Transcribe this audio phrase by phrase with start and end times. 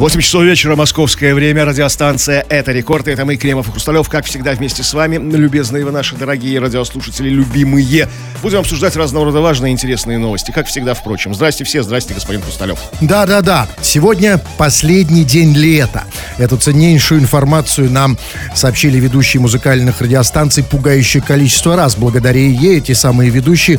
[0.00, 4.52] 8 часов вечера, московское время, радиостанция «Это рекорд», это мы, Кремов и Хрусталев, как всегда
[4.52, 8.08] вместе с вами, любезные вы наши дорогие радиослушатели, любимые.
[8.40, 11.34] Будем обсуждать разного рода важные и интересные новости, как всегда, впрочем.
[11.34, 12.78] Здрасте все, здрасте, господин Хрусталев.
[13.02, 16.04] Да-да-да, сегодня последний день лета.
[16.38, 18.16] Эту ценнейшую информацию нам
[18.54, 21.96] сообщили ведущие музыкальных радиостанций пугающее количество раз.
[21.96, 23.78] Благодаря ей эти самые ведущие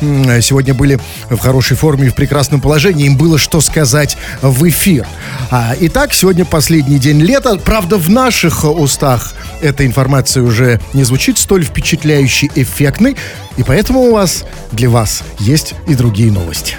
[0.00, 0.98] сегодня были
[1.28, 3.06] в хорошей форме и в прекрасном положении.
[3.06, 5.06] Им было что сказать в эфир.
[5.52, 7.56] А, итак, сегодня последний день лета.
[7.56, 13.16] Правда, в наших устах эта информация уже не звучит столь впечатляюще эффектной.
[13.56, 16.76] И поэтому у вас, для вас, есть и другие новости.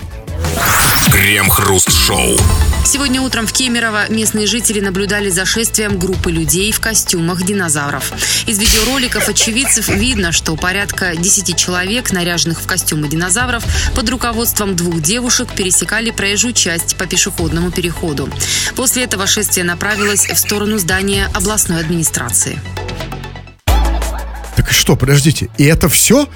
[1.12, 2.38] Крем-хруст-шоу.
[2.84, 8.12] Сегодня утром в Кемерово местные жители наблюдали за шествием группы людей в костюмах динозавров.
[8.48, 13.63] Из видеороликов очевидцев видно, что порядка 10 человек, наряженных в костюмы динозавров,
[13.95, 18.30] под руководством двух девушек пересекали проезжую часть по пешеходному переходу.
[18.75, 22.59] После этого шествие направилось в сторону здания областной администрации.
[24.55, 26.27] Так что, подождите, и это все?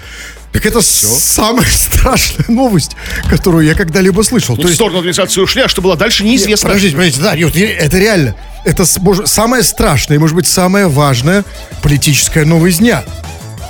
[0.56, 1.08] Так это все?
[1.08, 2.96] самая страшная новость,
[3.30, 4.56] которую я когда-либо слышал.
[4.56, 4.78] Ну, То в есть...
[4.78, 6.68] сторону администрации ушли, а что было дальше, неизвестно.
[6.68, 11.44] Нет, подождите, подождите, да, нет, это реально, это может, самая страшная, может быть, самая важная
[11.82, 13.04] политическая новость дня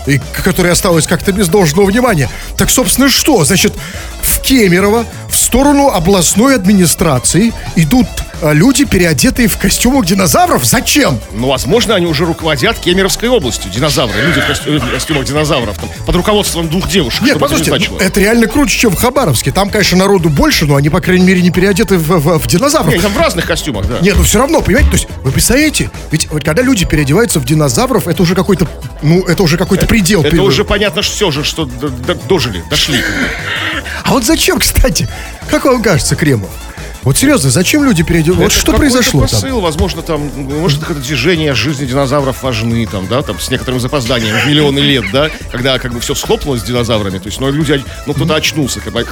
[0.06, 2.30] и которая осталась как-то без должного внимания.
[2.56, 3.44] Так, собственно, что?
[3.44, 3.74] Значит,
[4.22, 8.08] в Кемерово в сторону областной администрации идут
[8.42, 10.66] люди, переодетые в костюмах динозавров.
[10.66, 11.20] Зачем?
[11.34, 13.72] Ну, возможно, они уже руководят Кемеровской областью.
[13.72, 14.80] Динозавры, люди в, костю...
[14.80, 15.78] в костюмах динозавров.
[15.78, 17.22] Там, под руководством двух девушек.
[17.24, 19.52] Нет, послушайте, это, это реально круче, чем в Хабаровске.
[19.52, 22.94] Там, конечно, народу больше, но они, по крайней мере, не переодеты в, в, в динозавров.
[22.94, 24.00] Нет, там в разных костюмах, да.
[24.02, 24.90] Нет, ну все равно, понимаете?
[24.90, 25.90] То есть, вы представляете?
[26.12, 28.68] Ведь вот когда люди переодеваются в динозавров, это уже какой-то,
[29.02, 30.24] ну, это уже какой-то предел.
[30.24, 31.66] Это уже понятно, что все же, что
[32.28, 33.00] дожили, дошли.
[34.04, 35.08] А вот зачем, кстати?
[35.50, 36.50] Как вам кажется, Кремов?
[37.06, 38.38] Вот серьезно, зачем люди перейдут?
[38.38, 39.62] Вот что произошло посыл, там?
[39.62, 44.80] возможно, там, может, это движение жизни динозавров важны, там, да, там, с некоторым запозданием, миллионы
[44.80, 48.34] лет, да, когда как бы все схлопнулось с динозаврами, то есть, ну, люди, ну, кто-то
[48.34, 49.06] очнулся, как бы,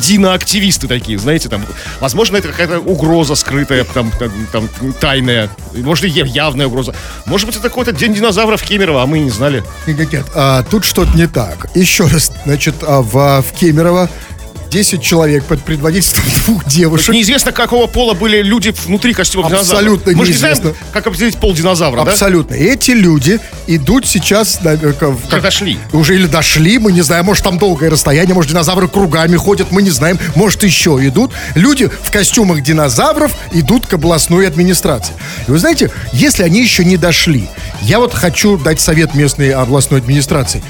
[0.00, 1.64] диноактивисты такие, знаете, там,
[1.98, 4.68] возможно, это какая-то угроза скрытая, там, там, там
[5.00, 6.94] тайная, может, и явная угроза.
[7.24, 9.64] Может быть, это какой-то день динозавров Кемерово, а мы не знали.
[9.86, 11.74] Нет, нет, а, тут что-то не так.
[11.74, 14.10] Еще раз, значит, а, в, в Кемерово
[14.74, 17.06] 10 человек под предводительством двух девушек.
[17.06, 19.76] Так неизвестно, какого пола были люди внутри костюма динозавра.
[19.76, 20.48] Абсолютно Мы неизвестно.
[20.48, 22.56] не знаем, как определить пол динозавра, Абсолютно.
[22.56, 22.62] Да?
[22.62, 24.58] Эти люди идут сейчас...
[24.64, 25.78] Э, как, уже дошли.
[25.92, 29.80] Уже или дошли, мы не знаем, может там долгое расстояние, может динозавры кругами ходят, мы
[29.80, 31.30] не знаем, может еще идут.
[31.54, 35.14] Люди в костюмах динозавров идут к областной администрации.
[35.46, 37.48] И вы знаете, если они еще не дошли,
[37.84, 40.62] я вот хочу дать совет местной областной администрации.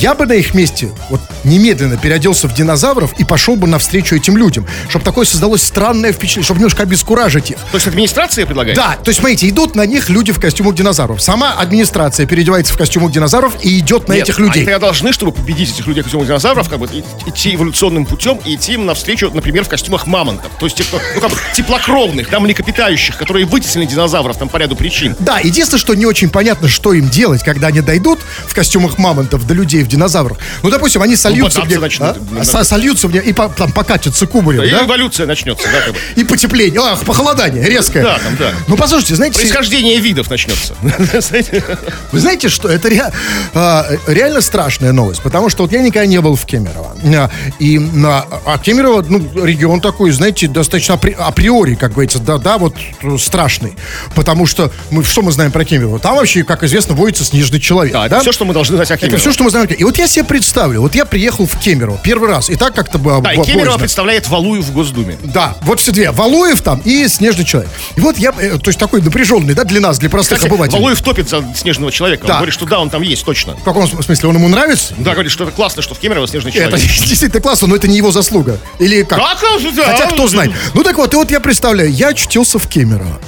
[0.00, 4.36] Я бы на их месте вот немедленно переоделся в динозавров и пошел бы навстречу этим
[4.36, 7.56] людям, чтобы такое создалось странное впечатление, чтобы немножко обескуражить их.
[7.70, 8.76] То есть администрация предлагает?
[8.76, 11.22] Да, то есть, смотрите, идут на них люди в костюмах динозавров.
[11.22, 14.66] Сама администрация переодевается в костюмах динозавров и идет на Нет, этих людей.
[14.66, 16.86] Они должны, чтобы победить этих людей в костюмах динозавров, как бы
[17.26, 20.50] идти эволюционным путем и идти им навстречу, например, в костюмах мамонтов.
[20.58, 24.74] То есть, типа, ну, как бы, теплокровных, там, млекопитающих, которые вытеснили динозавров там по ряду
[24.74, 25.14] причин.
[25.20, 29.46] Да, единственное, что не очень понятно, что им делать, когда они дойдут в костюмах мамонтов
[29.46, 30.38] до людей в динозаврах.
[30.62, 32.64] Ну, допустим, они сольются ну, где, начнут, а?
[32.64, 34.80] сольются где и по, там покатятся кубарем, да?
[34.80, 34.86] да?
[34.86, 35.98] эволюция начнется, да, как бы.
[36.16, 38.02] И потепление, ах, похолодание резкое.
[38.02, 38.52] Да, там, да.
[38.68, 39.38] Ну, послушайте, знаете...
[39.38, 40.74] Происхождение видов начнется.
[42.12, 43.12] Вы знаете, что это ре...
[43.54, 46.96] а, реально страшная новость, потому что вот я никогда не был в Кемерово.
[47.04, 52.58] А, и, а, а Кемерово, ну, регион такой, знаете, достаточно априори, как говорится, да, да,
[52.58, 52.74] вот
[53.18, 53.74] страшный.
[54.14, 55.98] Потому что мы, что мы знаем про Кемерово?
[55.98, 57.92] Там вообще, как известно, водится снежный человек.
[57.92, 58.20] Да, да?
[58.20, 59.16] все, что мы должны знать о Кемерово.
[59.16, 59.66] Это все, что мы знаем.
[59.66, 62.98] И вот я себе представлю, вот я приехал в Кемерово первый раз, и так как-то
[62.98, 65.18] было Да, и Кемерово представляет Валуев в Госдуме.
[65.22, 66.10] Да, вот все две.
[66.10, 67.70] Валуев там и Снежный человек.
[67.96, 70.78] И вот я, э, то есть такой напряженный, да, для нас, для простых Кстати, обывателей.
[70.78, 72.26] Валуев топит за Снежного человека.
[72.26, 72.34] Да.
[72.34, 73.56] Он говорит, что да, он там есть, точно.
[73.56, 74.28] В каком смысле?
[74.28, 74.94] Он ему нравится?
[74.98, 76.74] Да, говорит, что это классно, что в Кемерово Снежный человек.
[76.74, 78.58] Это действительно классно, но это не его заслуга.
[78.78, 79.18] Или как?
[79.18, 79.38] как?
[79.38, 80.52] Хотя кто знает.
[80.74, 83.20] Ну так вот, и вот я представляю, я очутился в Кемерово.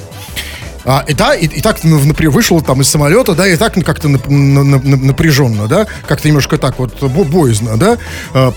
[0.85, 4.09] А, и, да, и, и так например, вышел там из самолета, да, и так как-то
[4.09, 7.99] напряженно, да, как-то немножко так вот боязно, да.
[8.33, 8.53] А,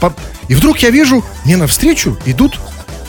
[0.48, 2.60] и вдруг я вижу, мне навстречу идут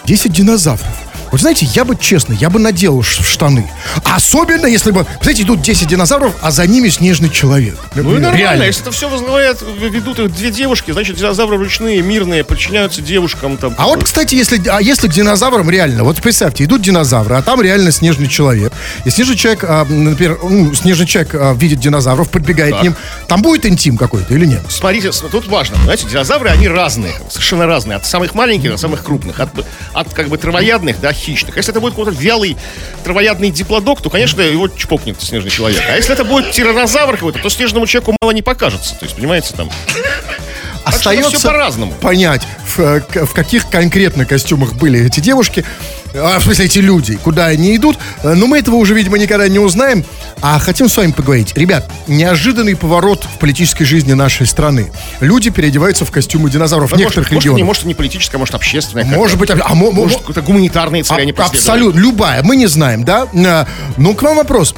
[0.05, 1.12] 10 динозавров.
[1.33, 3.71] Вот знаете, я бы, честно, я бы надел штаны.
[4.05, 7.77] Особенно, если бы, знаете, идут 10 динозавров, а за ними снежный человек.
[7.95, 8.63] Ну и нормально, Реально.
[8.65, 13.75] если это все возглавляет, ведут их две девушки, значит, динозавры ручные, мирные, подчиняются девушкам там.
[13.79, 17.63] А вот, кстати, если, а если к динозаврам реально, вот представьте, идут динозавры, а там
[17.63, 18.73] реально снежный человек.
[19.07, 22.81] И снежный человек, а, например, ну, снежный человек а, видит динозавров, подбегает Так.
[22.81, 22.95] к ним.
[23.27, 24.61] Там будет интим какой-то или нет?
[24.69, 29.41] Смотрите, тут важно, знаете, динозавры, они разные, совершенно разные, от самых маленьких до самых крупных,
[29.41, 29.49] от,
[29.95, 31.57] от как бы травоядных до хищных.
[31.57, 32.57] Если это будет какой-то вялый
[33.05, 35.81] травоядный диплодок, то, конечно, его чпокнет снежный человек.
[35.89, 38.95] А если это будет тиранозавр какой-то, то снежному человеку мало не покажется.
[38.97, 39.71] То есть, понимаете, там...
[40.85, 41.93] Так Остается по-разному.
[41.93, 45.65] понять, в, э, в каких конкретно костюмах были эти девушки,
[46.15, 47.99] а, в смысле, эти люди, куда они идут.
[48.23, 50.05] Э, Но мы этого уже, видимо, никогда не узнаем.
[50.41, 51.53] А хотим с вами поговорить.
[51.57, 54.93] Ребят, неожиданный поворот в политической жизни нашей страны.
[55.21, 57.67] Люди переодеваются в костюмы динозавров в Может, некоторых может, не, регионах.
[57.67, 59.05] может, не политическая, может, общественная.
[59.05, 61.45] Может быть, а, мо- мо- Может, какой-то гуманитарные цели А-.
[61.45, 63.27] Абсолютно, любая, мы не знаем, да?
[63.47, 63.67] А,
[63.97, 64.75] Ну, к вам вопрос.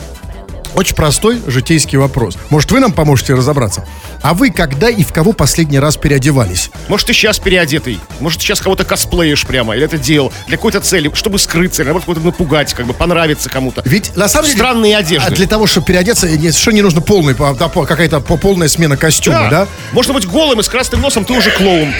[0.74, 2.36] Очень простой житейский вопрос.
[2.50, 3.86] Может, вы нам поможете разобраться?
[4.22, 6.70] А вы когда и в кого последний раз переодевались?
[6.88, 8.00] Может, ты сейчас переодетый.
[8.18, 9.76] Может, сейчас кого-то косплеишь прямо.
[9.76, 13.48] Или это делал для какой-то цели, чтобы скрыться, или наоборот, кого-то напугать, как бы понравиться
[13.48, 13.82] кому-то.
[13.84, 14.58] Ведь на самом деле...
[14.58, 15.28] Странные одежды.
[15.28, 18.68] а Для того, чтобы переодеться, совершенно не нужно полный, по- да, по- какая-то по- полная
[18.68, 19.68] смена костюма, да?
[19.92, 21.92] Можно быть голым и с красным носом, ты уже клоун.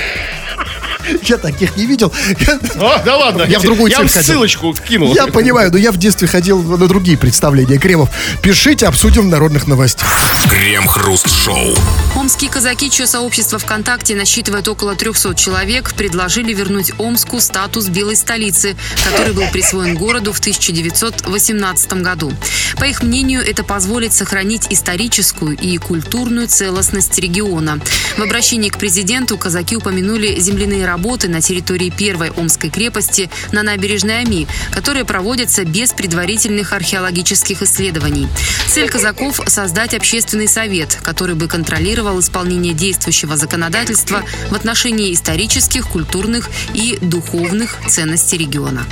[1.23, 2.12] Я таких не видел.
[2.41, 3.43] Я- А, да ладно.
[3.43, 4.23] Я в другую Я ходил.
[4.23, 5.15] ссылочку кинул.
[5.15, 8.11] Я понимаю, но я в детстве ходил на другие представления кремов.
[8.43, 10.09] Пишите, обсудим в народных новостях.
[10.51, 11.75] Крем-хруст-шоу.
[12.17, 18.77] Омские казаки, чье сообщество ВКонтакте насчитывает около 300 человек, предложили вернуть Омску статус белой столицы,
[19.09, 22.33] который был присвоен городу в 1918 году.
[22.79, 27.81] По их мнению, это позволит сохранить историческую и культурную целостность региона.
[28.17, 30.94] В обращении к президенту казаки упомянули земляные работы
[31.29, 38.29] на территории первой Омской крепости на набережной Ами, которые проводятся без предварительных археологических исследований.
[38.69, 46.49] Цель казаков– создать общественный совет, который бы контролировал исполнение действующего законодательства в отношении исторических, культурных
[46.75, 48.85] и духовных ценностей региона.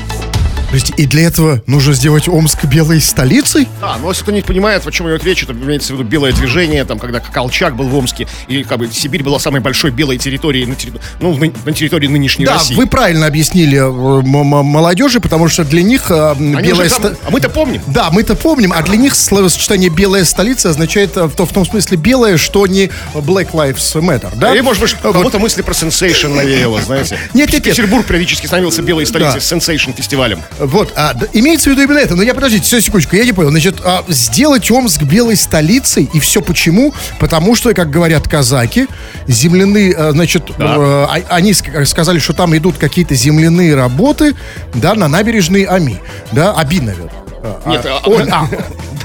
[0.73, 3.69] То есть и для этого нужно сделать Омск белой столицей?
[3.83, 6.33] А, ну если кто не понимает, о чем идет речь, это имеется в виду белое
[6.33, 10.17] движение, там, когда Колчак был в Омске, и как бы Сибирь была самой большой белой
[10.17, 12.75] территорией на, терри- ну, на, территории нынешней Да, России.
[12.75, 17.31] вы правильно объяснили э, молодежи, потому что для них э, Они белая там- ста- А
[17.31, 17.83] мы-то помним.
[17.89, 21.99] Да, мы-то помним, а для них словосочетание «белая столица» означает э, в, в том смысле
[21.99, 24.53] «белое», что не Black Lives Matter, да?
[24.55, 25.13] Или, может быть, Вот.
[25.13, 27.19] кому-то мысли про сенсейшн навеяло, знаете.
[27.35, 27.77] Нет, нет, нет.
[27.77, 29.41] Петербург периодически становился белой столицей Да.
[29.41, 30.41] с сенсейшн фестивалем.
[30.67, 32.15] Вот, а, да, имеется в виду именно это.
[32.17, 33.51] Но я, подождите, все, секундочку, я не понял.
[33.51, 36.95] Значит, а, сделать Омск белой столицей, и все почему?
[37.19, 38.87] Потому что, как говорят казаки,
[39.27, 44.35] земляные, э, значит, э, а- они ск- сказали, что там идут какие-то земляные работы,
[44.75, 46.01] да, на набережной Ами,
[46.33, 47.22] да, Аби, наверное.
[47.43, 48.49] А, Нет, а, а- он- а,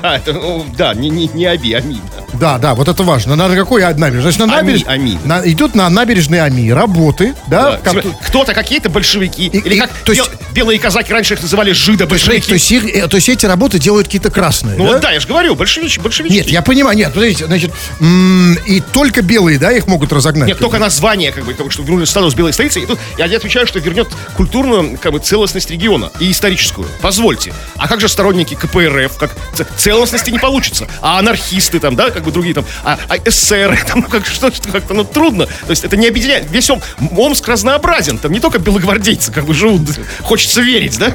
[0.02, 1.96] Да, это, ну, да, не, не, не Аби, Ами.
[2.16, 2.24] да.
[2.40, 3.36] Да, да, вот это важно.
[3.36, 4.22] На какой набережной?
[4.22, 4.94] Значит, на Ами, набережной...
[4.94, 5.18] Ами.
[5.26, 7.72] на- идут на набережной Ами работы, да?
[7.72, 9.48] Да, как- типа, Кто-то, какие-то большевики.
[9.48, 12.26] И- или и- как то есть- бел- белые казаки раньше их называли жида то, есть,
[12.26, 12.54] то, большевики.
[12.54, 14.92] есть, их- э, то есть эти работы делают какие-то красные, Ну да?
[14.94, 16.36] вот да, я же говорю, большевич, большевички.
[16.38, 17.72] Нет, я понимаю, нет, подождите, значит,
[18.68, 20.48] и только белые, да, их могут разогнать?
[20.48, 22.82] Нет, только название, как бы, потому что вернули статус белой столицы.
[22.82, 26.88] И тут я не отвечаю, что вернет культурную, как бы, целостность региона и историческую.
[27.02, 27.52] Позвольте.
[27.78, 29.18] А как же сторонники КПРФ?
[29.18, 29.32] Как
[29.78, 30.88] целостности не получится.
[31.02, 34.52] А анархисты там, да, как бы другие там, а, а эсеры там, ну как что,
[34.52, 35.46] что как-то, ну трудно.
[35.46, 36.50] То есть это не объединяет.
[36.52, 36.82] Весь Ом-
[37.16, 38.18] Омск разнообразен.
[38.18, 39.82] Там не только белогвардейцы, как бы живут.
[40.22, 41.14] Хочется верить, да?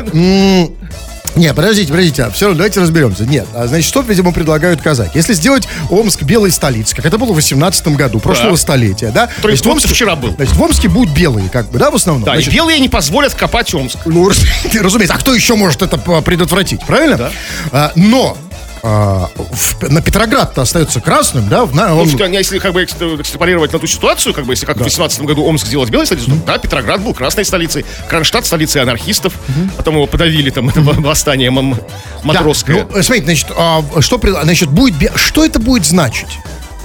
[1.34, 3.24] Нет, подождите, подождите, все равно давайте разберемся.
[3.24, 5.12] Нет, а, значит, что, видимо, предлагают казаки?
[5.14, 8.56] Если сделать Омск белой столицей, как это было в 18 году, прошлого Да.
[8.56, 9.28] столетия, да?
[9.40, 10.34] Значит, в Омске вчера был.
[10.34, 12.24] Значит, в Омске будут белые, как бы, да, в основном?
[12.24, 13.98] Да, Значит, и белые не позволят копать Омск.
[14.04, 14.44] Ну, раз-
[14.80, 17.16] разумеется, а кто еще может это предотвратить, правильно?
[17.16, 17.30] Да.
[17.72, 18.36] А, но
[18.82, 21.64] а, в- на Петроград-то остается красным, да?
[21.64, 24.66] в- на- он- Ну, если как бы экстра- экстраполировать на ту ситуацию, как бы если
[24.66, 28.44] как в 18 году Омск сделать белой столицей, то да, Петроград был красной столицей, Кронштадт
[28.46, 29.34] столицей анархистов,
[29.76, 31.80] потом его подавили там во- восстание м- Да,
[32.24, 32.86] матросское.
[32.92, 36.28] ну, смотрите, значит, а, что, значит, будет, что это будет значить?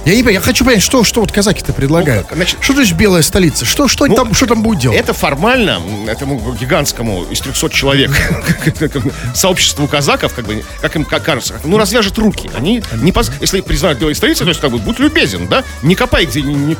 [0.04, 2.28] Я не понимаю, я хочу понять, что, что вот казаки-то предлагают.
[2.30, 3.64] Ну, значит- что значит белая столица?
[3.66, 4.98] Что, что, Ну, там, что там будет делать?
[4.98, 8.10] Это формально этому гигантскому из 300 человек
[9.34, 12.50] сообществу казаков, как бы, как им как кажется, ну развяжет руки.
[12.56, 15.94] Они не поз- если признают белой столицей, то есть как бы будь любезен, да, не
[15.94, 16.76] копай где не, не-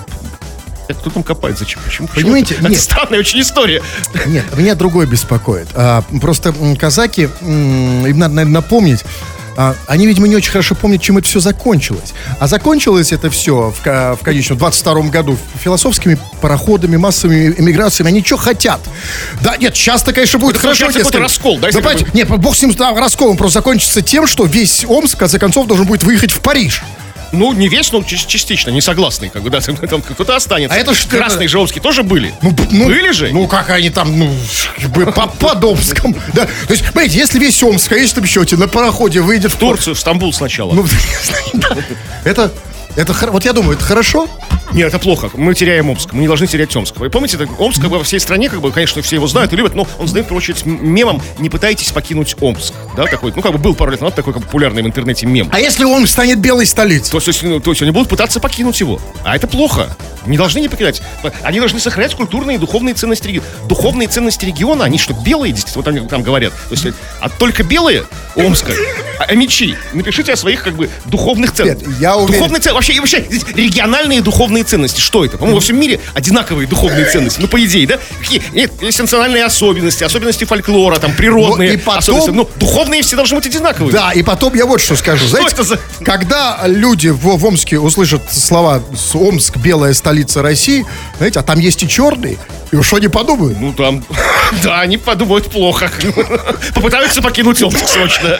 [0.89, 1.59] Кто там копает?
[1.59, 1.83] Зачем?
[1.85, 2.09] Почему?
[2.09, 2.81] Понимаете, Это, нет.
[2.81, 3.83] странная очень история.
[4.27, 5.69] Нет, меня другое беспокоит.
[5.75, 9.05] А, просто казаки, им надо, наверное, напомнить,
[9.61, 12.15] а, они, видимо, не очень хорошо помнят, чем это все закончилось.
[12.39, 18.11] А закончилось это все в, в конечном 22 году философскими пароходами, массовыми эмиграциями.
[18.11, 18.79] Они что хотят?
[19.43, 20.87] Да, нет, сейчас-то, конечно, будет Это хорошо.
[20.87, 24.29] если- какой-то раскол, да, Да, как нет, бог с ним, да, расколом просто закончится тем,
[24.29, 26.85] что весь Омск, в конце концов, должен будет выехать в Париж.
[27.33, 30.77] Ну, не весь, но ча- частично, не согласный, как бы, да, там, кто-то останется.
[30.77, 32.33] А это ж- Красные омские тоже были.
[32.43, 33.31] Ну, ну, Были же?
[33.33, 34.35] Ну, как они там, ну,
[35.15, 36.15] по, под Омском.
[36.35, 36.47] Да.
[36.47, 40.01] То есть, понимаете, если весь Омск в конечном счете на пароходе выйдет в Турцию, в
[40.01, 40.73] Стамбул сначала.
[40.73, 40.87] Ну,
[42.25, 42.53] это,
[42.99, 44.29] это, вот я думаю, это хорошо?
[44.73, 45.31] Нет, это плохо.
[45.35, 46.13] Мы теряем Омск.
[46.13, 46.97] Мы не должны терять Омск.
[46.99, 49.53] Вы помните, это Омск как бы во всей стране, как бы, конечно, все его знают
[49.55, 52.75] и любят, но он задает, в первую очередь, мемом «Не пытайтесь покинуть Омск».
[52.95, 55.49] Да, такой, ну, как бы был пару лет назад такой как популярный в интернете мем.
[55.53, 57.11] А если он станет белой столицей?
[57.13, 59.01] То есть, если- ну, то есть они будут пытаться покинуть его.
[59.25, 59.97] А это плохо.
[60.27, 61.01] Не должны не покидать.
[61.43, 63.47] Они должны сохранять культурные и духовные ценности региона.
[63.69, 66.53] Духовные ценности региона, они что, белые, действительно, вот они там говорят.
[66.69, 66.87] То есть,
[67.21, 68.05] а только белые
[68.37, 68.73] Омска,
[69.19, 69.77] а, а мечи.
[69.95, 71.89] Напишите о своих, как бы, духовных ценностях.
[71.89, 75.01] Нет, я уверен- Духовные ценности, вообще, и вообще, здесь региональные духовные ценности.
[75.01, 75.37] Что это?
[75.39, 77.41] По-моему, во всем мире одинаковые духовные ценности.
[77.41, 77.99] Ну, по идее, да?
[78.21, 78.43] Какие?
[78.53, 82.31] Нет, есть национальные особенности, особенности фольклора, там, природные Ну, и потом- особенности.
[82.31, 83.93] Ну, духовные все должны быть одинаковые.
[83.93, 85.27] Да, и потом я вот что скажу.
[85.27, 88.83] Знаете, это за- когда люди в, в Омске услышат слова
[89.15, 90.85] «Омск, белая столица России»,
[91.19, 92.39] знаете, а там есть и черные,
[92.73, 93.59] и что они подумают?
[93.61, 94.05] Ну там,
[94.63, 95.91] да, они подумают плохо.
[96.75, 98.39] Попытаются покинуть Омск срочно.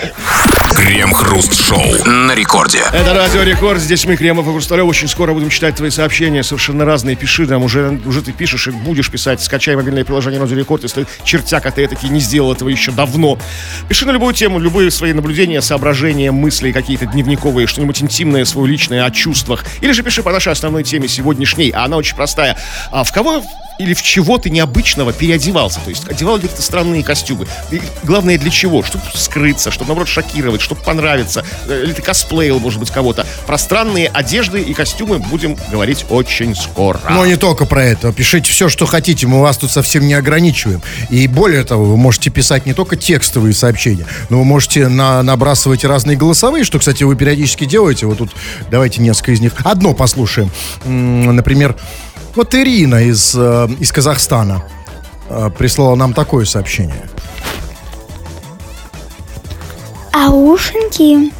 [0.75, 2.81] Крем-хруст-шоу на рекорде.
[2.93, 4.87] Это Радио Рекорд, здесь мы, Кремов и Хрусталев.
[4.87, 7.17] Очень скоро будем читать твои сообщения, совершенно разные.
[7.17, 9.43] Пиши нам, уже, уже ты пишешь и будешь писать.
[9.43, 13.39] Скачай мобильное приложение Радио Рекорд, если чертяка ты таки не сделал этого еще давно.
[13.89, 19.05] Пиши на любую тему, любые свои наблюдения, соображения, мысли, какие-то дневниковые, что-нибудь интимное, свое личное
[19.05, 19.65] о чувствах.
[19.81, 22.57] Или же пиши по нашей основной теме сегодняшней, а она очень простая.
[22.91, 23.43] А в кого
[23.79, 25.81] или в чего ты необычного переодевался.
[25.81, 27.47] То есть одевал какие-то странные костюмы.
[27.71, 28.83] И главное, для чего?
[28.83, 31.45] Чтобы скрыться, чтобы, наоборот, шокировать, чтобы понравиться.
[31.67, 33.27] Э, Или ты косплеил, может быть, кого-то.
[33.47, 37.01] Про странные одежды и костюмы будем говорить очень скоро.
[37.11, 38.13] Но не только про это.
[38.13, 40.83] Пишите все, что хотите, мы вас тут совсем не ограничиваем.
[41.11, 45.85] И более того, вы можете писать не только текстовые сообщения, но вы можете на, набрасывать
[45.85, 48.07] разные голосовые, что, кстати, вы периодически делаете.
[48.07, 48.31] Вот тут
[48.71, 49.53] давайте несколько из них.
[49.65, 50.51] Одно послушаем.
[50.85, 51.77] Например,
[52.39, 54.63] вот Ирина из, э, из Казахстана
[55.29, 57.11] э, прислала нам такое сообщение.
[60.13, 61.33] Аушеньки.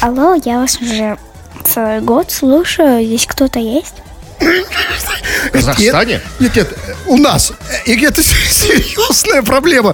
[0.00, 1.18] Алло, я вас уже
[1.64, 3.04] целый год слушаю.
[3.04, 3.94] Здесь кто-то есть?
[4.38, 6.20] В Казахстане?
[6.38, 7.52] Нет, нет, у нас.
[7.84, 9.92] И это серьезная проблема.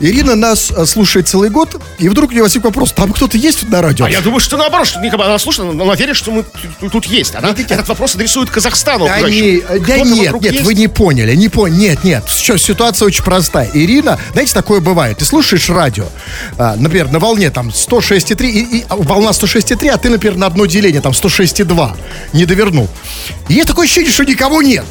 [0.00, 3.68] Ирина нас э, слушает целый год, и вдруг у нее возник вопрос, там кто-то есть
[3.68, 4.04] на радио?
[4.04, 6.44] А я думаю, что наоборот, что никогда она слушает, но она верит, что мы
[6.90, 7.34] тут- есть.
[7.34, 9.06] Она этот вопрос адресует Казахстану.
[9.06, 10.64] Да, не- да Кто-то нет, нет, есть?
[10.64, 11.78] вы не поняли, не поняли.
[11.78, 13.70] Нет, нет, Всё, ситуация очень простая.
[13.74, 15.18] Ирина, знаете, такое бывает.
[15.18, 16.06] Ты слушаешь радио,
[16.58, 20.46] а, например, на волне там 106,3, и, и а, волна 106,3, а ты, например, на
[20.46, 21.96] одно деление там 106,2
[22.32, 22.88] не довернул.
[23.48, 24.84] И есть такое ощущение, что никого нет.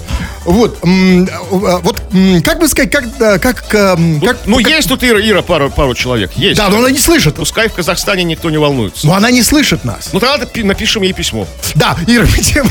[0.45, 2.01] Вот, а, вот,
[2.43, 3.99] как бы сказать, как, как, как,
[4.45, 6.31] Ну, есть тут, Ира, Ира пару, пару человек.
[6.35, 6.57] Есть.
[6.57, 7.35] да, но она не слышит.
[7.35, 9.05] Пускай в Казахстане никто не волнуется.
[9.07, 10.09] Но она не слышит нас.
[10.13, 11.47] Ну, тогда пи- напишем ей письмо.
[11.75, 12.63] Да, Ира, мы тебе-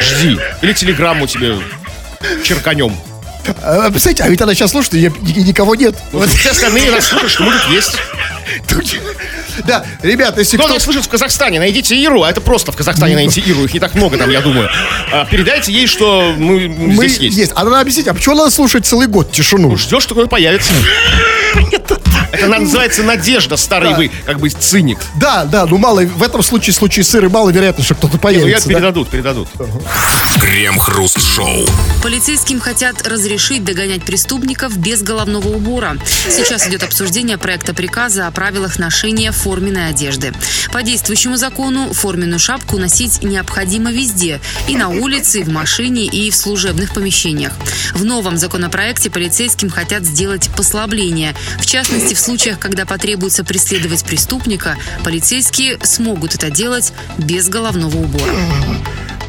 [0.00, 0.38] Жди.
[0.62, 1.56] Или телеграмму тебе
[2.44, 2.94] черканем.
[3.62, 5.94] А, Представляете, а ведь она сейчас слушает, и, никого нет.
[6.12, 7.96] Вот все остальные нас слушают, что мы тут есть.
[8.68, 8.96] Тут-
[9.64, 10.74] Да, ребята, если Кто кто...
[10.74, 13.80] нас слышит в Казахстане, найдите Иру, а это просто в Казахстане найти Иру, их не
[13.80, 14.68] так много там, я думаю.
[15.12, 17.52] А, передайте ей, что мы, мы здесь есть.
[17.54, 19.76] А надо объяснить, а почему надо слушать целый год тишину?
[19.76, 20.72] Ждешь, что такое появится.
[22.32, 24.98] Это на- называется надежда, старый вы, как бы циник.
[25.16, 28.18] Да, да, ну мало, в этом случае, в случае сыры, мало вероятно, что кто-то Ну,
[28.18, 28.68] я появится.
[28.68, 28.74] да?
[28.74, 29.48] передадут, передадут.
[30.40, 31.66] Крем-хруст-шоу.
[32.02, 35.96] Полицейским хотят разрешить догонять преступников без головного убора.
[36.28, 40.32] Сейчас идет обсуждение проекта приказа о правилах ношения форменной одежды.
[40.72, 44.40] По действующему закону форменную шапку носить необходимо везде.
[44.68, 47.52] И на улице, и в машине, и в служебных помещениях.
[47.92, 51.34] В новом законопроекте полицейским хотят сделать послабление.
[51.58, 58.34] В частности, в случаях, когда потребуется преследовать преступника, полицейские смогут это делать без головного убора.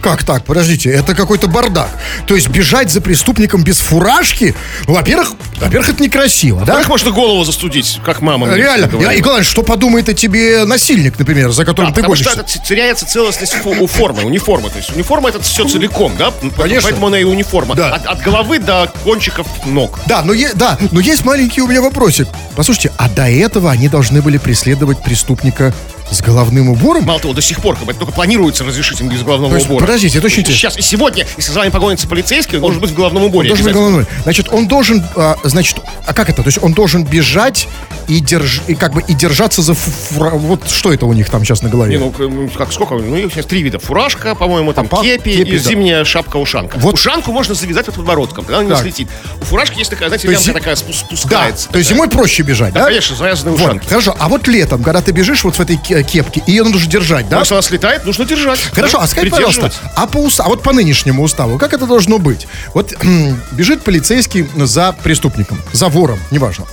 [0.01, 0.43] Как так?
[0.45, 1.87] Подождите, это какой-то бардак.
[2.25, 4.55] То есть бежать за преступником без фуражки,
[4.85, 6.77] во-первых, во-первых, это некрасиво, да?
[6.77, 8.87] Как можно голову застудить, как мама мне Реально.
[8.87, 9.11] всегда говорила.
[9.11, 12.43] И главное, что подумает о тебе насильник, например, за которым Да, ты потому что это
[12.43, 14.69] теряется целостность фо- у формы, униформы.
[14.69, 16.31] То есть униформа это все целиком, да?
[16.57, 16.81] Конечно.
[16.83, 17.75] Поэтому она и униформа.
[17.75, 17.93] Да.
[17.93, 19.99] От, от головы до кончиков ног.
[20.07, 22.27] Да, но, е- да, но есть маленький у меня вопросик.
[22.55, 25.73] Послушайте, а до этого они должны были преследовать преступника
[26.11, 27.05] С головным убором?
[27.05, 29.67] Мало того, до сих пор, как бы, только планируется разрешить им без головного То есть,
[29.69, 29.85] убора.
[29.85, 30.45] подождите, это очень.
[30.45, 33.47] Сейчас и сегодня, если за вами погонится полицейский, он должен быть в головном уборе.
[33.47, 34.05] Должен быть головной.
[34.23, 36.43] Значит, он должен, а, значит, а как это?
[36.43, 37.67] То есть он должен бежать
[38.07, 41.29] и, держ, и как бы и держаться за фу- фура- Вот что это у них
[41.29, 41.97] там сейчас на голове?
[41.97, 42.95] Не, ну, ну, как, сколько?
[42.95, 43.79] Ну, их сейчас три вида.
[43.79, 45.69] Фуражка, по-моему, там Папа, кепи, кепи, и да.
[45.69, 46.77] зимняя шапка-ушанка.
[46.79, 46.95] Вот.
[46.95, 49.07] Ушанку можно завязать под подбородком, тогда она не слетит.
[49.41, 51.69] У фуражки есть такая, знаете, лямка зи- такая спус- да, спускается.
[51.69, 52.05] то есть такая.
[52.05, 52.81] зимой проще бежать, да?
[52.81, 53.87] Да, конечно, завязанные Вот, ушанки.
[53.87, 54.15] хорошо.
[54.19, 57.27] А вот летом, когда ты бежишь вот в этой ке- кепке, и ее нужно держать,
[57.29, 57.37] да?
[57.37, 58.59] Но Если она слетает, нужно держать.
[58.73, 61.85] Хорошо, Да, а скажи, пожалуйста, а по устав- а вот по нынешнему уставу, как это
[61.87, 62.47] должно быть?
[62.73, 62.93] Вот
[63.51, 66.65] бежит полицейский за преступником, за вором, неважно.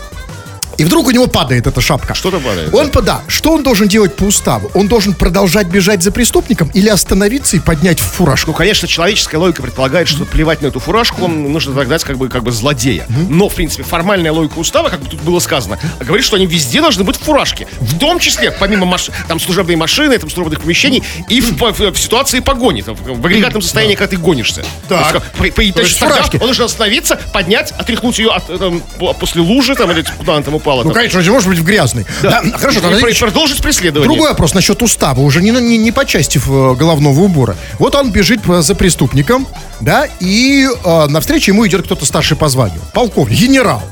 [0.79, 2.15] И вдруг у него падает эта шапка.
[2.15, 3.21] Что-то падает, Он, по- да.
[3.27, 4.71] Что он должен делать по уставу?
[4.75, 8.53] Он должен продолжать бежать за преступником или остановиться и поднять фуражку?
[8.53, 12.45] Ну, конечно, человеческая логика предполагает, что плевать на эту фуражку нужно догнать как бы, как
[12.45, 13.07] бы злодея.
[13.29, 16.81] Но, в принципе, формальная логика устава, как бы тут было сказано, говорит, что они везде
[16.81, 17.67] должны быть в фуражке.
[17.81, 19.11] В том числе, помимо маш...
[19.27, 23.63] там, служебной машины, там, служебных помещений, и в, по- в ситуации погони, там, в агрегатном
[23.63, 24.65] состоянии, когда ты гонишься.
[24.89, 25.13] Так.
[25.13, 26.25] То есть, по- по- То есть тогда.
[26.35, 30.43] Он должен остановиться, поднять, отряхнуть ее от, там, по- после лужи, там, или куда она
[30.43, 30.68] там упала.
[30.77, 30.93] Ну, там.
[30.93, 32.07] конечно, не может быть в грязной.
[32.23, 34.09] Да, хорошо, И тогда про- продолжить преследование.
[34.09, 37.57] Другой вопрос насчет устава, уже не, не, не по части э, головного убора.
[37.79, 39.47] Вот он бежит за преступником,
[39.81, 42.81] да, и э, навстречу ему идет кто-то старший по званию.
[42.93, 43.83] Полковник, генерал.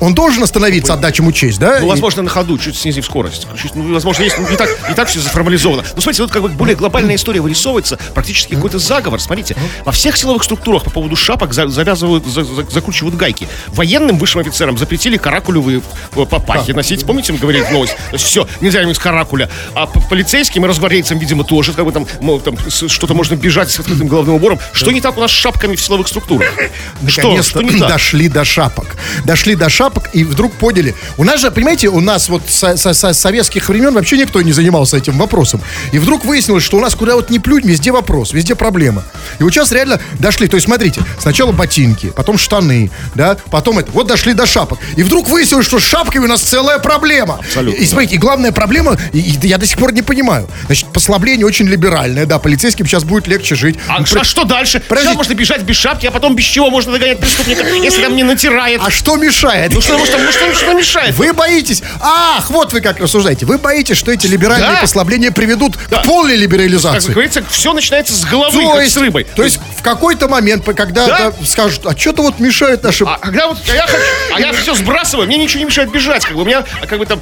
[0.00, 1.78] Он должен остановиться, отдать ему честь, да?
[1.80, 3.46] Ну, И- возможно, на ходу, чуть снизив скорость.
[3.60, 5.82] Чуть, ну, возможно, есть не так, не так все заформализовано.
[5.94, 9.20] Ну, смотрите, тут как бы более глобальная история вырисовывается, практически какой-то заговор.
[9.20, 13.48] Смотрите, во всех силовых структурах по поводу шапок за- завязывают, за- за- закручивают гайки.
[13.68, 15.80] Военным высшим офицерам запретили каракулевые
[16.14, 17.04] э, папахи носить.
[17.06, 17.94] Помните, мы говорили новость?
[17.96, 19.48] То есть все, нельзя им из каракуля.
[19.74, 23.80] А полицейским и разгвардейцам, видимо, тоже, как бы там, мол, там что-то можно бежать с
[23.80, 24.58] открытым головным убором.
[24.72, 26.48] Что не так у нас с шапками в силовых структурах?
[27.08, 27.42] Что?
[27.42, 27.88] Что не так?
[27.88, 28.86] дошли до шапок.
[29.24, 30.94] Дошли до шапок и вдруг поняли.
[31.16, 34.52] У нас же, понимаете, у нас вот со, со- со советских времен вообще никто не
[34.52, 35.60] занимался этим вопросом.
[35.92, 39.02] И вдруг выяснилось, что у нас куда вот не плюнь, везде вопрос, везде проблема.
[39.38, 40.48] И вот сейчас реально дошли.
[40.48, 43.90] То есть, смотрите, сначала ботинки, потом штаны, да, потом это.
[43.92, 44.78] Вот дошли до шапок.
[44.96, 47.36] И вдруг выяснилось, что с шапками у нас целая проблема.
[47.40, 50.48] Абсолютно, И, и смотрите, и главная проблема, и, и я до сих пор не понимаю.
[50.66, 53.76] Значит, послабление очень либеральное, да, полицейским сейчас будет легче жить.
[53.88, 54.80] А, а что дальше?
[54.88, 55.15] Подождите.
[55.16, 58.80] Можно бежать без шапки, а потом без чего можно догонять преступника, если там не натирает.
[58.84, 59.72] А что мешает?
[59.72, 61.14] Ну что, может, там, там что мешает?
[61.14, 61.82] Вы боитесь...
[62.00, 63.46] Ах, вот вы как рассуждаете.
[63.46, 64.80] Вы боитесь, что эти либеральные Да.
[64.82, 66.02] послабления приведут Да.
[66.02, 67.12] к полной Как либерализации.
[67.12, 69.24] говорится, все начинается с головы, то как есть, с рыбой.
[69.24, 71.32] то есть в какой-то момент, когда Да.
[71.46, 73.08] скажут, а что-то вот мешает нашим...
[73.08, 73.86] А когда вот а я,
[74.34, 76.98] а я все сбрасываю, мне ничего не мешает бежать, как бы у меня а, как
[76.98, 77.20] бы там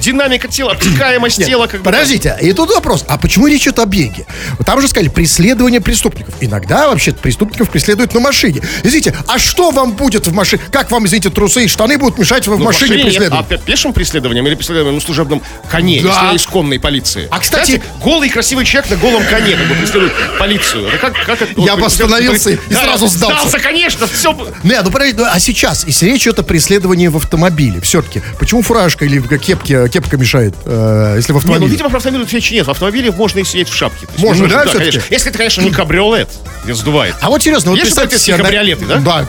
[0.00, 1.84] динамика тела, обтекаемость тела, как бы.
[1.84, 4.26] Подождите, и тут вопрос, а почему речь идет о беге?
[4.66, 6.34] Там же сказали, преследование преступников.
[6.40, 8.60] Иногда вообще преступников преследуют на машине.
[8.82, 10.62] Извините, а что вам будет в машине?
[10.70, 13.40] Как вам, извините, трусы и штаны будут мешать вам в Ну, машине нет, преследовать?
[13.40, 16.30] а пе- пешим преследованием или преследованием на служебном коне, Да.
[16.32, 17.28] если исконной полиции?
[17.30, 20.88] А, кстати- Знаете, голый красивый человек на голом коне как бы преследует полицию.
[20.88, 23.36] Это как, как это- Я вот, бы остановился и да, сразу сдался.
[23.48, 24.32] Сдался, конечно, все.
[24.62, 28.62] Не, ну подождите, ну, а сейчас, если речь идет о преследовании в автомобиле, все-таки, почему
[28.62, 31.70] фуражка или кепки, кепка мешает, э, если в Не, ну, автомобиле?
[31.72, 32.66] видимо, про автомобиль речи нет.
[32.66, 34.06] В автомобиле можно и сидеть в шапке.
[34.18, 34.90] Можно, нужно- да, всё-таки?
[34.90, 35.02] конечно.
[35.10, 36.28] Если это, конечно, не кабриолет,
[36.64, 37.14] не сдувает.
[37.20, 38.36] А вот серьезно, вот Есть представьте себе...
[38.38, 38.96] кабриолеты, да?
[38.96, 39.26] Да.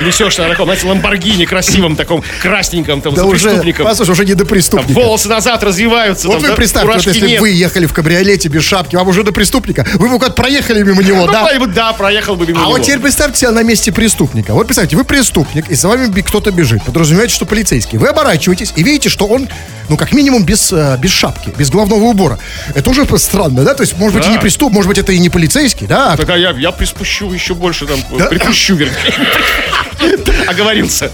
[0.00, 3.86] Несешь на таком, знаете, ламборгини красивом, таком красненьком, там, Да за уже, преступником.
[3.86, 4.98] послушай, уже не до Там преступника.
[4.98, 6.26] волосы назад развиваются.
[6.28, 7.40] Вот там, вы да, представьте, вот если нет.
[7.40, 9.86] вы ехали в кабриолете без шапки, вам уже до преступника.
[9.94, 11.48] Вы бы как проехали мимо него, Ну, да?
[11.66, 11.92] да?
[11.92, 12.72] проехал бы мимо А него.
[12.72, 14.52] вот теперь представьте себя на месте преступника.
[14.54, 16.82] Вот представьте, вы преступник, и за вами кто-то бежит.
[16.84, 17.98] Подразумеваете, что полицейский.
[17.98, 19.48] Вы оборачиваетесь и видите, что он,
[19.88, 22.38] ну, как минимум, без, э, без шапки, без головного убора.
[22.74, 23.74] Это уже странно, да?
[23.74, 26.16] То есть, может быть, и не преступ, может быть, это и не полицейский, да?
[26.16, 28.96] Так, а я, я приспущу еще больше, там, припущу, вернее.
[30.48, 31.10] Оговорился.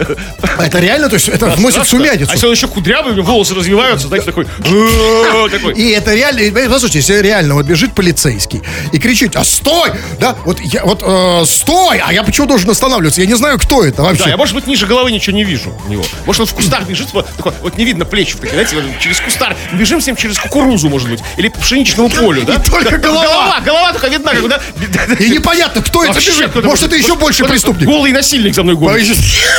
[0.59, 2.33] Это реально, то есть, это вносит А сумятицу.
[2.33, 4.47] если он еще кудрявый, у него волосы развиваются, знаете, такой...
[4.65, 5.75] «Э, такой.
[5.75, 8.63] И это реально, послушайте, если реально вот бежит полицейский
[8.93, 13.21] и кричит, а стой, да, вот, я, вот, э, стой, а я почему должен останавливаться?
[13.21, 14.25] Я не знаю, кто это вообще.
[14.25, 16.05] Да, я, может быть, ниже головы ничего не вижу у него.
[16.25, 19.57] Может, он в кустах бежит, вот, такой, вот не видно плечи, такие, знаете, через кустар.
[19.73, 22.55] Бежим ним через кукурузу, может быть, или по пшеничному полю, да?
[22.55, 23.25] И только голова.
[23.25, 24.61] Голова, голова только видна, как бы, да?
[25.19, 26.65] И непонятно, кто это Вообще, бежит.
[26.65, 27.87] Может, это еще больше преступник.
[27.87, 29.17] Голый насильник за мной гонит.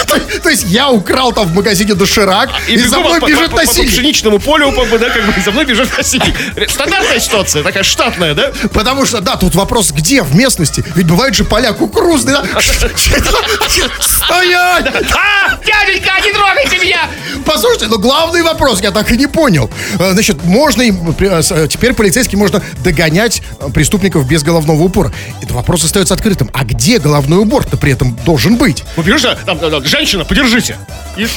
[0.44, 4.40] То, есть я украл там в магазине доширак, и, за мной бежит по, по- пшеничному
[4.40, 6.36] полю, по- да, как бы, за мной бежит насильник.
[6.70, 8.52] Стандартная ситуация, такая штатная, да?
[8.74, 10.84] Потому что, да, тут вопрос, где в местности?
[10.96, 12.38] Ведь бывают же поля кукурузные.
[12.38, 12.62] да?
[14.00, 14.86] Стоять!
[14.88, 17.10] А, дяденька, не трогайте меня!
[17.46, 19.70] Послушайте, но главный вопрос я так и не понял.
[20.00, 23.42] Э, Значит, можно им, э, э, теперь полицейским можно догонять
[23.74, 25.14] преступников без головного упора.
[25.42, 26.50] Этот вопрос остается открытым.
[26.54, 28.84] А где головной убор-то при этом должен быть?
[28.98, 30.76] Ну, да, там, там, там, женщина, подержите.
[31.16, 31.28] И-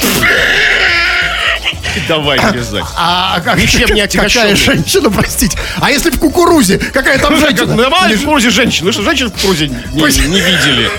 [2.07, 2.87] Давай обязательно.
[2.97, 5.57] А как, Ничем не какая женщина, простите?
[5.79, 6.77] А если в кукурузе?
[6.77, 7.75] Какая там женщина?
[7.75, 8.85] Давай в крузе женщин.
[8.85, 10.89] Вы что, женщин в крузе не, видели?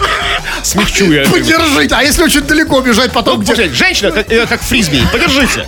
[0.62, 1.24] Смягчу я.
[1.24, 1.94] Подержите.
[1.94, 3.68] А если очень далеко бежать, потом Ну, где?
[3.72, 5.00] женщина, как, э, как фрисби.
[5.10, 5.66] Подержите.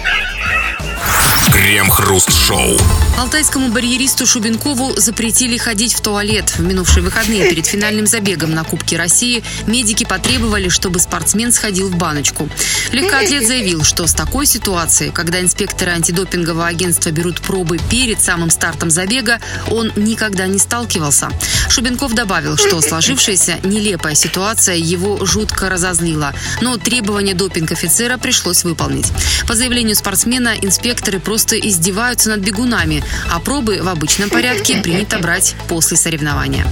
[1.53, 2.79] Крем-хруст-шоу.
[3.19, 6.51] Алтайскому барьеристу Шубенкову запретили ходить в туалет.
[6.57, 11.97] В минувшие выходные перед финальным забегом на Кубке России медики потребовали, чтобы спортсмен сходил в
[11.97, 12.49] баночку.
[12.93, 18.91] Легкоатлет заявил, что с такой ситуацией, когда инспекторы антидопингового агентства берут пробы перед самым стартом
[18.91, 19.39] забега,
[19.71, 21.29] он никогда не сталкивался.
[21.69, 29.13] Шубенков добавил, что сложившаяся нелепая ситуация его жутко разозлила, но требования допинг-офицера пришлось выполнить.
[29.47, 30.55] По заявлению спортсмена,
[30.95, 36.65] инспекторы просто издеваются над бегунами, а пробы в обычном порядке принято брать после соревнования.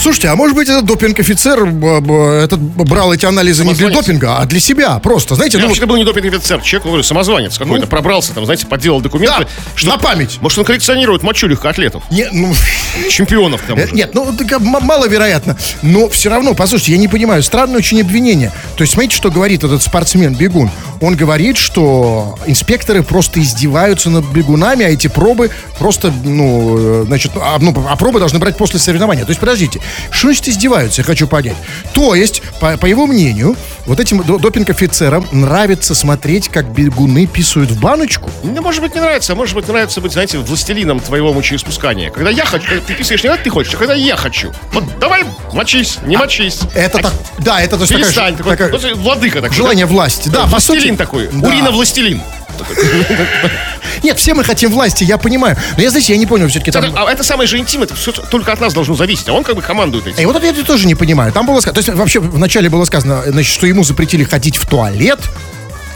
[0.00, 4.46] Слушайте, а может быть этот допинг-офицер б- этот брал эти анализы не для допинга, а
[4.46, 8.32] для себя просто, знаете, Я ну, вообще был не допинг-офицер, человек, говорю, самозванец какой-то, пробрался
[8.32, 9.46] там, знаете, подделал документы.
[9.82, 10.38] Да, на память.
[10.40, 12.54] Может, он коллекционирует мочу легкоатлетов, не, ну,
[13.10, 13.78] чемпионов там.
[13.78, 15.58] Э, Нет, ну так, м- маловероятно.
[15.82, 18.52] Но все равно, послушайте, я не понимаю, странное очень обвинение.
[18.76, 20.70] То есть, смотрите, что говорит этот спортсмен-бегун.
[21.02, 27.32] Он говорит, что инспекторы просто издеваются над бегунами, а эти пробы просто, ну, э, значит,
[27.36, 29.24] а, ну, а пробы должны брать после соревнования.
[29.24, 31.56] То есть, подождите, что значит издеваются, я хочу понять.
[31.94, 37.70] То есть, по, по его мнению, вот этим до- допинг-офицерам нравится смотреть, как бегуны писают
[37.70, 38.30] в баночку.
[38.42, 42.10] Ну, может быть, не нравится, а может быть, нравится быть, знаете, властелином твоего мочеиспускания.
[42.10, 44.52] Когда я хочу, когда ты писаешь не когда ты хочешь, а когда я хочу.
[44.72, 46.60] Вот давай, мочись, не мочись.
[46.74, 49.56] Это А, так, да, это то есть такая- Перестань, такой, такая- ну, владыка такой.
[49.56, 50.28] желание власти.
[50.28, 50.76] Да, по сути.
[50.78, 51.48] Властелин такой, Да.
[51.48, 52.20] урина-властелин.
[54.02, 55.56] Нет, все мы хотим власти, я понимаю.
[55.76, 56.84] Но я, знаете, я не понял все-таки там...
[56.96, 59.56] А это самое же интим, это все только от нас должно зависеть, а он как
[59.56, 60.22] бы командует этим.
[60.22, 61.32] И вот это я тоже не понимаю.
[61.32, 64.66] Там было сказано, то есть вообще вначале было сказано, значит, что ему запретили ходить в
[64.66, 65.20] туалет.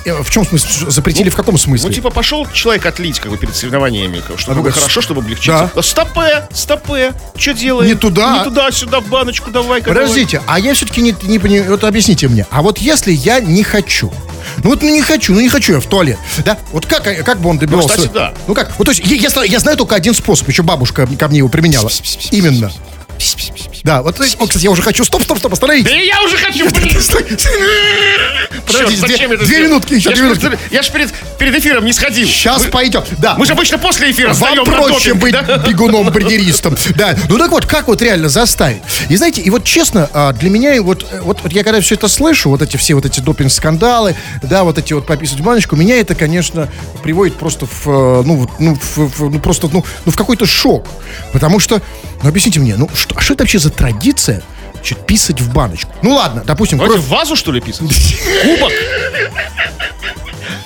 [0.05, 0.91] Э, В чем смысл?
[0.91, 1.89] Запретили в каком смысле?
[1.89, 5.71] Ну, типа, пошел человек отлить, как бы, перед соревнованиями, чтобы А было хорошо, чтобы облегчиться.
[5.75, 5.83] да.
[5.83, 7.91] Стопе, стопе, что делаем?
[7.91, 8.39] Не туда.
[8.39, 12.29] Не туда, сюда, в баночку, давай Подождите, а я все-таки не, не понимаю, вот объясните
[12.29, 14.13] мне, а вот если я не хочу,
[14.63, 17.39] ну вот ну не хочу, ну не хочу я в туалет, да, вот как, как
[17.41, 17.89] бы он добивался?
[17.97, 18.35] кстати, да.
[18.47, 21.29] Ну как, вот то есть я, я я знаю только один способ, еще бабушка ко
[21.29, 21.91] мне его применяла,
[22.31, 22.71] именно.
[23.85, 25.93] Да, вот, о, кстати, я уже хочу, стоп, стоп, стоп, Да остановитесь.
[25.93, 26.65] и я уже хочу,
[28.67, 30.59] Чёрт, зачем две, это две минутки еще, две минутки.
[30.71, 32.27] Я же перед, перед эфиром не сходил.
[32.27, 33.05] Сейчас пойдем.
[33.19, 33.35] Да.
[33.37, 35.59] Мы же обычно после эфира Вам проще быть да?
[35.69, 36.77] бегуном-барьеристом.
[36.97, 37.15] Да.
[37.29, 38.81] Ну так вот, как вот реально заставить?
[39.11, 41.95] И знаете, и вот честно, а, для меня вот, э, вот, вот я когда все
[41.95, 45.77] это слышу, вот эти все вот эти допинг-скандалы, да, вот эти вот пописать в баночку,
[45.77, 46.71] меня это, конечно,
[47.03, 50.87] приводит просто в, э, ну, ну, в- в- ну, просто, ну, ну, в какой-то шок.
[51.33, 51.83] Потому что,
[52.23, 54.43] ну, объясните мне, ну, что, а что это вообще за традиция?
[54.75, 55.93] Значит, писать в баночку.
[56.03, 57.89] Ну ладно, допустим, Давайте кровь- в вазу, что ли, писать?
[58.43, 58.73] Кубок?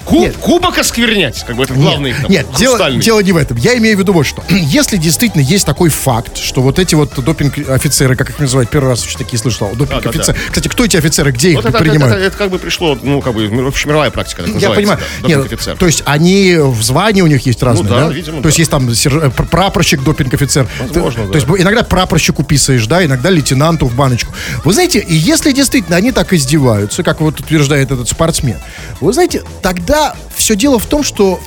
[0.05, 0.37] Куб, Нет.
[0.37, 3.57] кубок осквернять, как бы это главный там, Нет, дело, дело не в этом.
[3.57, 4.43] Я имею в виду вот что.
[4.51, 9.01] Если действительно есть такой факт, что вот эти вот допинг-офицеры, как их называют, первый раз
[9.01, 10.37] вообще такие слышал, допинг-офицеры.
[10.49, 12.17] Кстати, кто эти офицеры, где их Вот это, это, принимают?
[12.17, 14.99] это- это как бы пришло, ну, как бы, общемировая практика, так Я понимаю.
[15.23, 18.13] да, Нет, то есть они в звании у них есть разные, да, да?
[18.13, 18.61] видимо, То есть да.
[18.63, 20.67] есть там сер- э, пр- прапорщик, допинг-офицер.
[20.81, 21.41] Возможно, то, да.
[21.41, 24.33] то есть иногда прапорщику писаешь, да, иногда лейтенанту в баночку.
[24.65, 28.57] Вы знаете, и если действительно они так издеваются, как вот утверждает этот спортсмен,
[29.01, 31.39] вы знаете, тогда все дело в том, что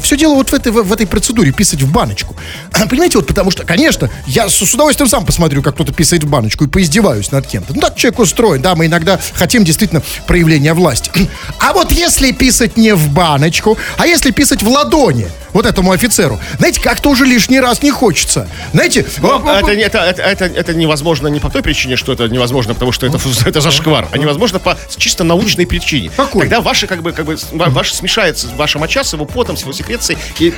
[0.00, 2.36] все дело вот в этой, в этой процедуре писать в баночку.
[2.88, 6.28] Понимаете, вот потому что, конечно, я с, с удовольствием сам посмотрю, как кто-то писает в
[6.28, 7.74] баночку и поиздеваюсь над кем-то.
[7.74, 11.10] Ну так человек устроен, да, мы иногда хотим действительно проявления власти.
[11.58, 16.38] А вот если писать не в баночку, а если писать в ладони, вот этому офицеру,
[16.58, 18.48] знаете, как-то уже лишний раз не хочется.
[18.72, 21.96] Знаете, Но а- а- это, не- это, это, это, это невозможно не по той причине,
[21.96, 26.10] что это невозможно, потому что это, это зашквар, а невозможно по чисто научной причине.
[26.16, 26.42] Какой?
[26.42, 29.56] Когда ваши, как бы, как бы, с- ва- ваше смешается, ваша моча с его потом,
[29.56, 30.52] с его секрецией, и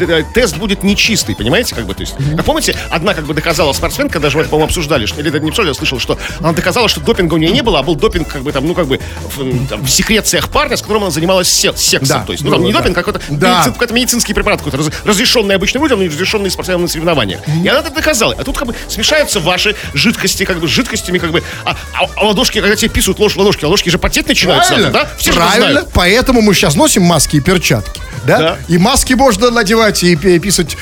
[0.00, 2.14] э, тест будет нечистый, понимаете, как бы, то есть.
[2.38, 5.40] А помните, одна, как бы, доказала спортсменка, даже мы это, по-моему, обсуждали, что, или это
[5.40, 7.94] не обсуждали, я слышал, что она доказала, что допинга у нее не было, а был
[7.96, 9.00] допинг, как бы, там, ну, как бы,
[9.36, 12.50] в, там, в секрециях парня, с которым она занималась се- сексом, Да, то есть, ну,
[12.50, 13.62] там, не было, допинг, а какой-то, Да.
[13.64, 13.94] медицин- какой-то
[14.26, 17.40] медицинский препарат, какой-то раз- разрешенный обычным людям, но не разрешенный спортсменам на соревнованиях.
[17.62, 18.34] И она это доказала.
[18.38, 21.42] А тут как бы смешаются ваши жидкости, как бы жидкостями, как бы.
[21.64, 25.08] А, а- а ладошки, когда тебе писают ложь, ладошки, ладошки же потеть начинают сразу, да?
[25.18, 25.84] Все Правильно.
[25.92, 28.00] Поэтому мы сейчас носим маски и перчатки.
[28.24, 28.38] Да?
[28.38, 28.56] Да.
[28.66, 30.76] И маски можно надевать и пи- писать,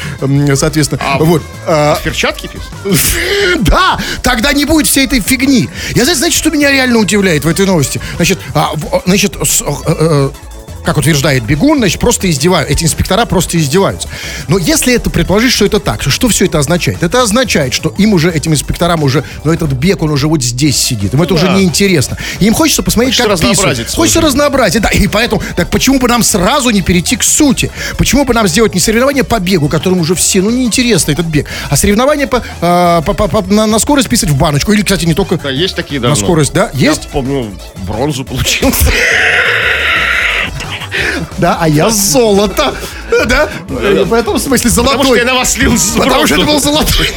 [0.54, 1.00] соответственно.
[1.04, 1.42] А, вот.
[1.66, 3.62] А, перчатки писают?
[3.64, 5.68] Да, тогда не будет всей этой фигни.
[5.94, 8.00] Я знаете, что меня реально удивляет в этой новости?
[8.16, 8.70] Значит, а,
[9.04, 10.30] значит, с- э, э,
[10.84, 12.72] как утверждает Бегун, значит, просто издеваются.
[12.72, 14.08] Эти инспектора просто издеваются.
[14.48, 17.02] Но если это предположить, что это так, что все это означает?
[17.02, 20.76] Это означает, что им уже, этим инспекторам уже, ну, этот бег, он уже вот здесь
[20.76, 21.14] сидит.
[21.14, 21.54] Им это уже да.
[21.54, 22.18] неинтересно.
[22.40, 23.58] И им хочется посмотреть, Хочется как писают.
[23.58, 24.26] разнообразить Хочется жизнь.
[24.26, 24.88] разнообразие, да.
[24.90, 27.70] И поэтому, так почему бы нам сразу не перейти к сути?
[27.98, 31.46] Почему бы нам сделать не соревнование по бегу, которым уже все, ну, неинтересно этот бег,
[31.70, 34.72] а соревнование по, а, по- по- по- на, на скорость писать в баночку.
[34.72, 36.08] Или, кстати, не только Да, есть такие, да.
[36.10, 36.70] на скорость, да?
[36.74, 37.04] Есть?
[37.04, 37.52] Я помню,
[37.86, 38.72] бронзу получил.
[41.38, 42.74] Да, а я золото.
[43.26, 43.48] Да?
[43.68, 45.18] В этом смысле Потому что золотой.
[45.18, 47.10] я на вас слил Потому что это был золотой.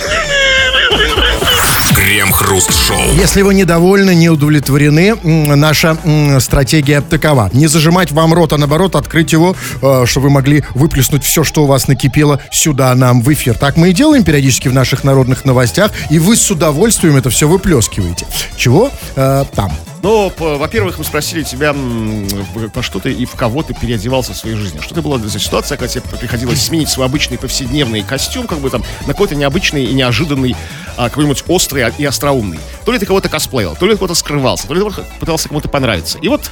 [1.96, 3.16] Крем-хруст-шоу.
[3.16, 5.98] Если вы недовольны, не удовлетворены, наша
[6.40, 7.50] стратегия такова.
[7.54, 11.63] Не зажимать вам рот, а наоборот открыть его, э, чтобы вы могли выплеснуть все, что
[11.63, 13.58] у вас накипело сюда нам в эфир.
[13.58, 17.48] Так мы и делаем периодически в наших народных новостях, и вы с удовольствием это все
[17.48, 18.26] выплескиваете.
[18.56, 18.92] Чего?
[19.16, 19.72] Э, там.
[20.04, 24.38] Ну, по- во-первых, мы спросили тебя, во что ты и в кого ты переодевался в
[24.38, 24.80] своей жизни.
[24.80, 28.70] Что это была за ситуация, когда тебе приходилось сменить свой обычный повседневный костюм, как бы
[28.70, 30.56] там, на какой-то необычный и неожиданный,
[30.98, 32.60] а, какой-нибудь острый и остроумный.
[32.86, 35.68] То ли ты кого-то косплеил, то ли ты кого-то скрывался, то ли ты пытался кому-то
[35.68, 36.20] понравиться.
[36.22, 36.50] И вот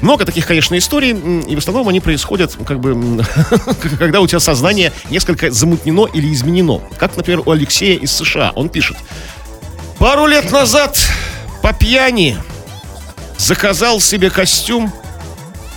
[0.00, 3.24] много таких, конечно, историй, и в основном они происходят, как бы,
[3.98, 6.80] когда у тебя сознание несколько замутнено или изменено.
[6.98, 8.52] Как, например, у Алексея из США.
[8.54, 8.96] Он пишет.
[9.98, 10.98] Пару лет назад
[11.62, 12.36] по пьяни
[13.38, 14.92] заказал себе костюм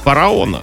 [0.04, 0.62] фараона.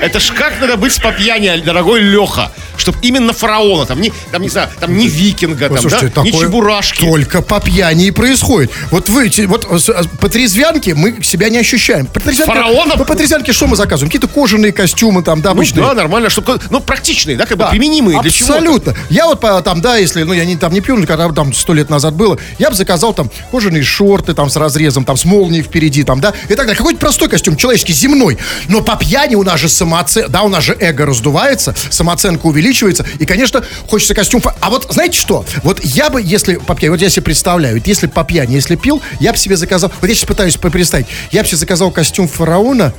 [0.00, 4.42] Это ж как надо быть по пьяни, дорогой Леха, чтобы именно фараона, там не, там,
[4.42, 7.04] не знаю, там не викинга, там, Слушайте, да, не чебурашки.
[7.04, 8.70] Только по пьяни и происходит.
[8.90, 12.06] Вот вы, вот э, э, по трезвянке мы себя не ощущаем.
[12.06, 12.98] По трезвянке, Фараоном?
[12.98, 14.10] по, по трезвянке что мы заказываем?
[14.10, 15.84] Какие-то кожаные костюмы там, да, Ну обычные.
[15.84, 18.94] да, нормально, чтобы, ну, практичные, да, как бы Да, применимые для Абсолютно.
[19.10, 21.74] Я вот по- там, да, если, ну, я не, там не пью, когда там сто
[21.74, 25.62] лет назад было, я бы заказал там кожаные шорты там с разрезом, там с молнией
[25.62, 26.76] впереди, там, да, и так далее.
[26.76, 28.38] Какой-то простой костюм, человеческий, земной.
[28.68, 32.69] Но по пьяни у нас же самооценка, да, у нас же эго раздувается, самооценка увеличивается,
[33.18, 34.42] и, конечно, хочется костюм.
[34.60, 35.44] А вот знаете что?
[35.62, 39.02] Вот я бы, если по пьяни, вот я себе представляю, если по пьяни, если пил,
[39.20, 42.92] я бы себе заказал, вот я сейчас пытаюсь представить, я бы себе заказал костюм фараона,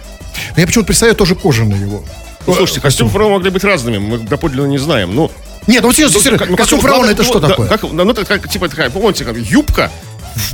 [0.55, 2.03] но я почему-то представляю тоже кожаный его.
[2.47, 5.31] Ну, слушайте, костюм фараона могли быть разными, мы доподлинно не знаем, ну...
[5.67, 7.67] Нет, ну серьезно, ну, ну, костюм фараона это что такое?
[7.67, 9.91] как- ну, это как, типа такая, помните, как юбка,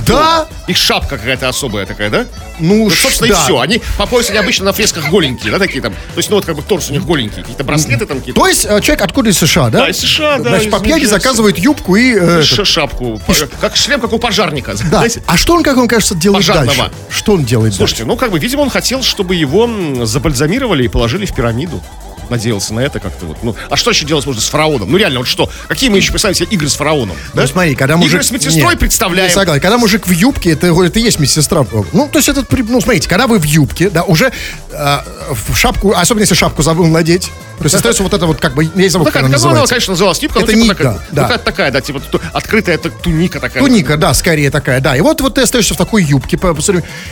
[0.06, 2.26] Да, и шапка какая-то особая такая, да?
[2.58, 3.40] ну, Ну, собственно, да.
[3.40, 3.58] и все.
[3.58, 5.92] Они по поясу они обычно на фресках голенькие, да, такие там.
[5.92, 7.42] То есть, ну, вот как бы торс у них голенький.
[7.42, 8.40] Какие-то браслеты там какие-то.
[8.40, 9.80] То есть э, человек откуда из США, да?
[9.80, 12.14] Да, из США, да, Значит, по пьяни заказывает юбку и...
[12.14, 13.20] э, шапку.
[13.60, 14.72] Как шлем, как у пожарника.
[14.72, 14.98] Да.
[14.98, 15.22] знаете?
[15.26, 16.76] А что он, как вам кажется, делает Пожарного.
[16.76, 16.92] дальше?
[17.10, 19.68] Что он делает Слушайте, ну, как бы, видимо, он хотел, чтобы его
[20.04, 21.82] забальзамировали и положили в пирамиду.
[22.30, 23.38] Надеялся на это как-то вот.
[23.42, 24.90] Ну, а что еще делать можно с фараоном?
[24.90, 25.50] Ну, реально, вот что?
[25.68, 27.16] Какие мы еще представим себе игры с фараоном?
[27.34, 28.12] Ну, смотри, когда мужик...
[28.14, 29.28] Игры с медсестрой Нет, представляем.
[29.28, 29.60] не согласен.
[29.62, 31.64] Когда мужик в юбке, это, это и есть медсестра.
[31.92, 34.32] Ну, то есть это, при- ну, смотрите, когда вы в юбке, да, уже
[34.70, 34.98] э,
[35.30, 38.64] в шапку, особенно если шапку забыл надеть, то есть остается вот это вот, как бы,
[38.64, 39.74] я не забыл, Ну, как она ну, она, называется.
[39.74, 41.28] конечно, называлась юбка, Это ну, типа ника, такая, да.
[41.28, 43.62] Ну, такая, да, типа открытая это туника такая.
[43.62, 44.96] Туника, да, скорее такая, да.
[44.96, 46.62] И вот, вот ты остаешься в такой юбке, по- по-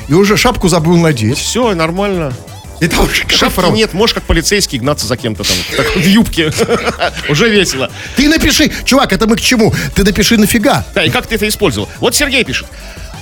[0.08, 1.38] и уже шапку забыл надеть.
[1.38, 2.32] Все, нормально.
[2.80, 6.52] И там какой Шапки нет, можешь как полицейский гнаться за кем-то там так, в юбке.
[7.28, 7.90] Уже весело.
[8.16, 9.72] Ты напиши, чувак, это мы к чему?
[9.94, 10.84] Ты напиши нафига.
[10.94, 11.88] Да, и как ты это использовал?
[12.00, 12.66] Вот Сергей пишет.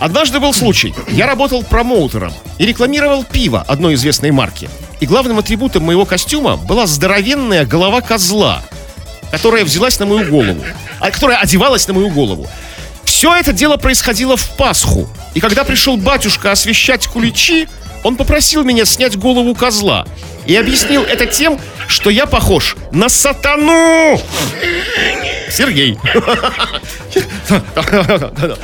[0.01, 0.93] Однажды был случай.
[1.09, 4.69] Я работал промоутером и рекламировал пиво одной известной марки.
[5.01, 8.62] И главным атрибутом моего костюма была здоровенная голова козла,
[9.31, 10.64] которая взялась на мою голову,
[10.99, 12.49] а, которая одевалась на мою голову.
[13.05, 15.09] Все это дело происходило в Пасху.
[15.35, 17.69] И когда пришел батюшка освещать куличи,
[18.05, 20.07] он попросил меня снять голову козла.
[20.47, 24.21] И объяснил это тем, что я похож на сатану.
[25.51, 25.99] Сергей.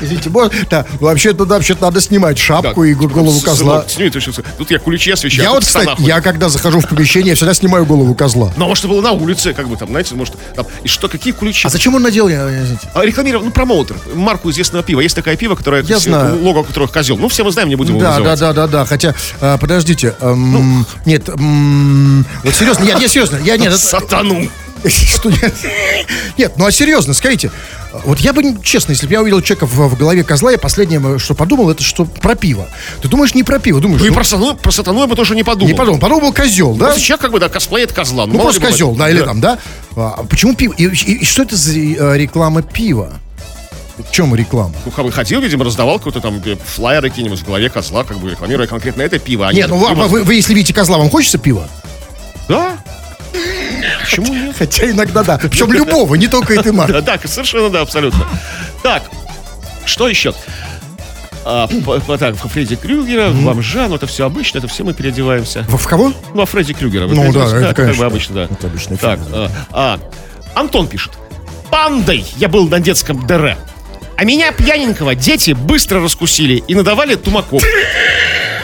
[0.00, 0.50] Извините, можно?
[0.70, 3.84] Да, вообще-то, да, вообще-то надо снимать шапку и голову козла.
[4.58, 5.42] Тут я куличи освещаю.
[5.44, 8.52] Я тут вот, кстати, я когда захожу в помещение, я всегда снимаю голову козла.
[8.56, 11.32] Ну, а может, было на улице, как бы там, знаете, может, там, и что, какие
[11.32, 11.66] ключи?
[11.66, 12.66] А зачем он надел, я, я-?
[12.94, 15.00] А, рекламировал, ну, промоутер, марку известного пива.
[15.00, 16.42] Есть такое пиво, которое, Я знаю.
[16.42, 17.16] лого которых козел.
[17.16, 18.84] Ну, все мы знаем, не будем его Да, да, да, да, да.
[18.84, 20.84] Хотя, а, подождите, эм, Ну.
[21.04, 24.48] нет, м, вот серьезно, нет, нет, серьезно, я нет, Сатану.
[24.84, 25.54] что нет,
[26.38, 27.50] нет, ну а серьезно, скажите,
[28.04, 31.18] вот я бы, честно, если бы я увидел человека в, в голове козла, я последнее,
[31.18, 32.66] что подумал, это что про пиво.
[33.02, 35.16] Ты думаешь не про пиво, думаешь, Ну, и ну, про сатану, про сатану я бы
[35.16, 35.68] тоже не подумал.
[35.68, 36.86] не подумал, подумал козел, да?
[36.86, 38.26] Просто человек, как бы, да, косплеит козла.
[38.26, 39.58] Ну, мало просто козел, да, или там, да?
[39.96, 40.72] А почему пиво?
[40.78, 43.12] И, и- и что это за э, реклама пива?
[43.98, 44.72] В чем реклама?
[44.86, 48.18] Ну, как бы ходил, видимо, раздавал какой-то там э, флайеры какие-нибудь в голове козла, как
[48.18, 49.46] бы рекламируя конкретно это пиво.
[49.48, 50.02] а не Нет, ну пиво.
[50.04, 51.68] вы, вы- вы если видите козла, вам хочется пива?
[52.48, 52.78] Да.
[54.02, 54.56] Почему нет?
[54.58, 55.38] Хотя иногда да.
[55.38, 56.92] Причем любого, не только этой марки.
[56.92, 58.26] Да, да, совершенно да, абсолютно.
[58.82, 59.04] Так,
[59.84, 60.34] что еще?
[61.44, 64.84] а, по- по- так, во Фредди Крюгера, в бомжа, ну это все обычно, это все
[64.84, 65.64] мы переодеваемся.
[65.68, 66.12] В, в кого?
[66.34, 67.06] Ну, а Фредди Крюгера.
[67.06, 68.42] Ну, да, это, как бы конечно, обычно, да.
[68.44, 69.98] это обычный Так, фильм, а, а,
[70.54, 71.12] Антон пишет.
[71.70, 73.56] Пандой я был на детском ДР.
[74.16, 77.62] А меня, пьяненького, дети быстро раскусили и надавали тумаков.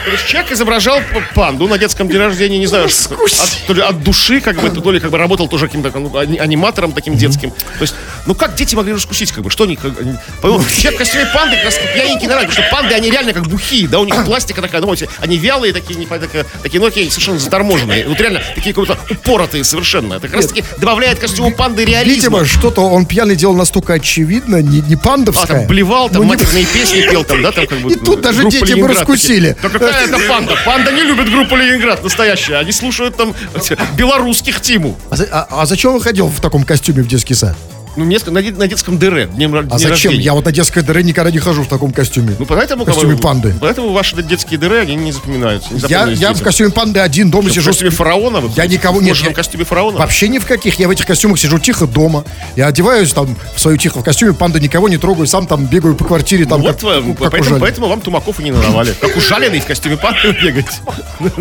[0.07, 1.01] То есть человек изображал
[1.35, 4.69] панду на детском день рождения, не знаю, что- от, то ли от души, как бы,
[4.69, 7.51] то ли как бы работал тоже каким-то ну, ани- аниматором таким детским.
[7.51, 7.93] То есть,
[8.25, 9.93] ну как дети могли раскусить, как бы, что они, как,
[10.41, 13.47] по-моему, человек в костюме панды как раз пьяненький нравится, потому что панды, они реально как
[13.47, 17.09] бухие, да, у них пластика такая, ну, они вялые такие, не, такие, такие, ну, такие
[17.09, 20.13] совершенно заторможенные, вот реально такие как-то упоротые совершенно.
[20.15, 22.15] Это как раз таки добавляет костюму панды реализма.
[22.39, 25.45] Видимо, что-то он пьяный делал настолько очевидно, не, не А, пандовское.
[25.59, 27.91] там блевал, там Ну, не- матерные песни пел, там, да, там как бы...
[27.91, 29.55] И тут даже группа дети бы раскусили.
[29.61, 29.79] такие.
[29.97, 30.55] Какая это панда?
[30.65, 32.57] Панда не любит группу Ленинград настоящая.
[32.57, 34.97] Они слушают там эти, белорусских Тиму.
[35.09, 37.55] А, а- а зачем он ходил в таком костюме в детский сад?
[37.97, 39.89] Ну, несколько, на, на детском ДР, днем, А дне зачем?
[39.89, 40.17] рождения.
[40.21, 42.35] Я вот на детской дыре никогда не хожу в таком костюме.
[42.37, 42.83] Ну, поэтому...
[42.83, 43.55] В костюме бы, панды.
[43.59, 45.73] Поэтому ваши детские дыры, они не запоминаются.
[45.73, 47.71] Не я, я в костюме панды один дома В сижу.
[47.71, 48.39] костюме фараона?
[48.39, 49.17] вы Я никого В нет.
[49.17, 49.97] я- костюме фараона?
[49.97, 50.75] Вообще ни в каких.
[50.79, 52.23] Я в этих костюмах сижу тихо дома.
[52.55, 55.95] Я одеваюсь там в свою тихо в костюме панды, никого не трогаю, сам там бегаю
[55.95, 56.45] по квартире.
[56.45, 58.93] Там, вот, как, ну, как поэтому, поэтому вам Тумаков и не надавали.
[59.01, 60.81] Как ужаленный в костюме панды бегать.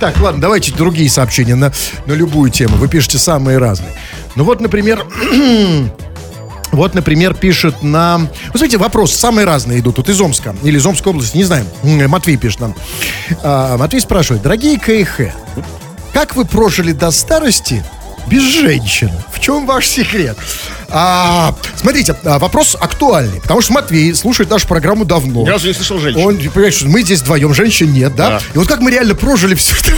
[0.00, 1.72] Так, ладно, давайте другие сообщения на,
[2.06, 2.76] на любую тему.
[2.76, 3.92] Вы пишете самые разные.
[4.34, 5.04] Ну вот, например,
[6.72, 8.30] вот, например, пишет нам...
[8.52, 9.96] Вы смотрите, вопросы самые разные идут.
[9.96, 11.66] Тут из Омска или из Омской области, не знаем.
[11.82, 12.74] Матвей пишет нам.
[13.42, 14.42] А, Матвей спрашивает.
[14.42, 15.34] Дорогие КХ,
[16.14, 17.84] как вы прожили до старости
[18.26, 19.10] без женщин?
[19.32, 20.36] В чем ваш секрет?
[20.88, 25.42] А, смотрите, а, вопрос актуальный, потому что Матвей слушает нашу программу давно.
[25.42, 26.20] Ни разу не слышал женщин.
[26.20, 28.30] Он, понимаешь, что мы здесь вдвоем, женщин нет, да?
[28.30, 28.40] Да.
[28.54, 29.92] И вот как мы реально прожили все это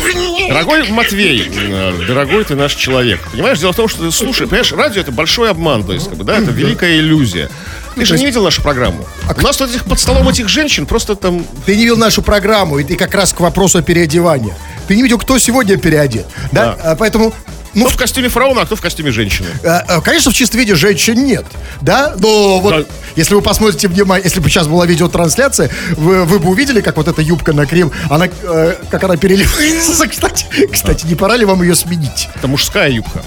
[0.48, 3.20] Дорогой Матвей, э, дорогой ты наш человек.
[3.32, 6.18] Понимаешь, дело в том, что ты слушай, понимаешь, радио это большой обман, то есть, как
[6.18, 7.48] бы, да, это великая иллюзия.
[7.94, 9.06] Ты же не видел нашу программу.
[9.34, 11.44] У нас тут этих под столом этих женщин просто там.
[11.66, 14.54] Ты не видел нашу программу, и ты как раз к вопросу о переодевании.
[14.88, 16.26] Ты не видел, кто сегодня переодет.
[16.52, 16.76] Да?
[16.76, 16.90] Да.
[16.92, 17.32] А, поэтому,
[17.74, 19.48] ну, Кто в костюме фараона, а кто в костюме женщины.
[19.62, 21.44] э, э, конечно, в чистом виде женщин нет.
[21.80, 22.14] Да?
[22.18, 22.94] Но вот, Да.
[23.16, 27.08] если вы посмотрите внимание, если бы сейчас была видеотрансляция, вы, вы бы увидели, как вот
[27.08, 30.06] эта юбка на крем, она, э, как она переливается.
[30.08, 32.28] Кстати, кстати, не пора ли вам ее сменить?
[32.34, 33.22] Это мужская юбка.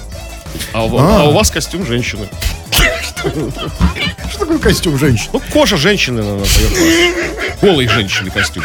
[0.73, 1.21] А, у- А.
[1.21, 2.27] а у вас костюм женщины.
[4.29, 5.29] Что такое костюм женщины?
[5.33, 7.13] Ну, кожа женщины, наверное.
[7.61, 8.63] Голой женщины костюм.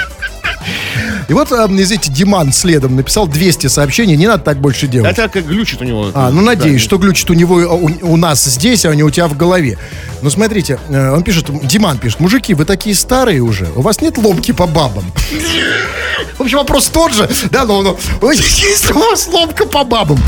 [1.31, 5.13] И вот, э, извините, Диман следом написал 200 сообщений, не надо так больше делать.
[5.17, 6.11] Это как глючит у него.
[6.13, 6.87] А, ну надеюсь, Да.
[6.87, 9.79] что глючит у него, у, у нас здесь, а не у тебя в голове.
[10.23, 14.19] Ну смотрите, э, он пишет, Диман пишет, мужики, вы такие старые уже, у вас нет
[14.19, 15.05] ломки по бабам.
[16.37, 17.97] В общем, вопрос тот же, да, но, но
[18.33, 20.19] есть у вас ломка по бабам.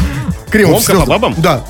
[0.51, 1.35] Кремов Ломка по бабам?
[1.37, 1.65] Да.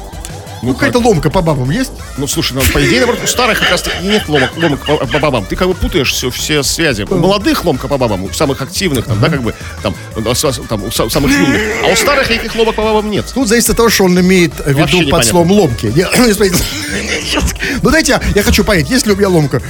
[0.63, 1.91] Ну, какая-то ломка по бабам есть?
[2.17, 5.19] Ну, слушай, ну, по идее, наоборот, у старых как раз нет ломок, ломок по, по
[5.19, 5.45] бабам.
[5.45, 7.03] Ты как бы путаешь все, все связи.
[7.03, 10.87] У молодых ломка по бабам, у самых активных, там, да, как бы, там, там, у
[10.89, 11.61] са- самых юных.
[11.85, 13.27] А у старых никаких ломок по бабам нет.
[13.35, 15.93] Тут зависит от того, что он имеет в виду под словом ломки.
[17.83, 19.61] Ну дайте, я, я хочу понять, есть ли у меня ломка?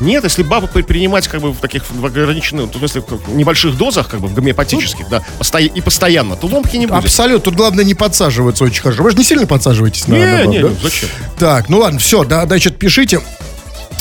[0.00, 3.34] Нет, если бабу при- принимать как бы в таких в ограниченных, ну, в смысле, в
[3.36, 7.04] небольших дозах, как бы в гомеопатических, да, посто- и постоянно, то ломки не будет.
[7.04, 7.40] Абсолютно.
[7.44, 9.02] Тут главное не подсаживаться очень хорошо.
[9.02, 10.68] Вы же не сильно подсаживаетесь на, Не, на баб, не, да?
[10.68, 11.08] ну, зачем?
[11.38, 13.20] Так, ну ладно, все, да, значит, пишите,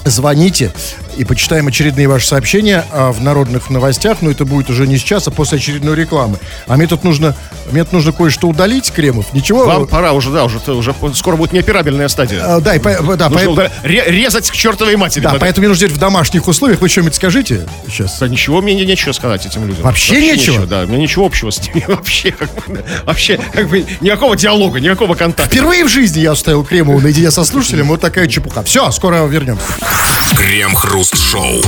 [0.06, 0.72] звоните
[1.20, 4.20] и почитаем очередные ваши сообщения а, в народных новостях.
[4.22, 6.38] Но это будет уже не сейчас, а после очередной рекламы.
[6.66, 7.36] А мне тут нужно,
[7.74, 9.34] мне тут нужно кое-что удалить, Кремов.
[9.34, 9.66] Ничего?
[9.66, 12.40] Вам пора уже, да, уже, уже скоро будет неоперабельная стадия.
[12.42, 15.22] А, да, и по- да, Нужно поэтому, уда- ре- резать к чертовой матери.
[15.24, 16.80] да, Надо- поэтому мне нужно в домашних условиях.
[16.80, 18.18] Вы что-нибудь скажите сейчас?
[18.20, 19.84] Да ничего мне не- нечего сказать этим людям.
[19.84, 20.66] Вообще нечего?
[20.66, 22.32] Да, у меня ничего общего с ними вообще.
[22.32, 22.82] Как бы, да.
[23.04, 25.54] вообще, как бы, никакого диалога, никакого контакта.
[25.54, 27.90] Впервые в жизни я оставил Кремова наедине со слушателем.
[27.90, 28.64] Вот такая чепуха.
[28.64, 29.64] Все, скоро вернемся.
[30.40, 31.62] Крем-хруст-шоу.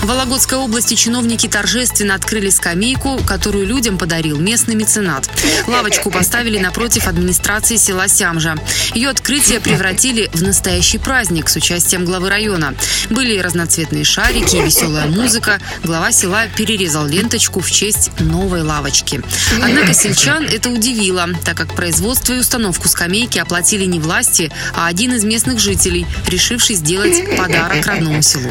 [0.00, 5.28] В Вологодской области чиновники торжественно открыли скамейку, которую людям подарил местный меценат.
[5.66, 8.56] Лавочку поставили напротив администрации села Сямжа.
[8.94, 12.74] Ее открытие превратили в настоящий праздник с участием главы района.
[13.10, 15.60] Были разноцветные шарики и веселая музыка.
[15.84, 19.20] Глава села перерезал ленточку в честь новой лавочки.
[19.62, 25.12] Однако сельчан это удивило, так как производство и установку скамейки оплатили не власти, а один
[25.12, 28.50] из местных жителей, решивший сделать подарок родному селу.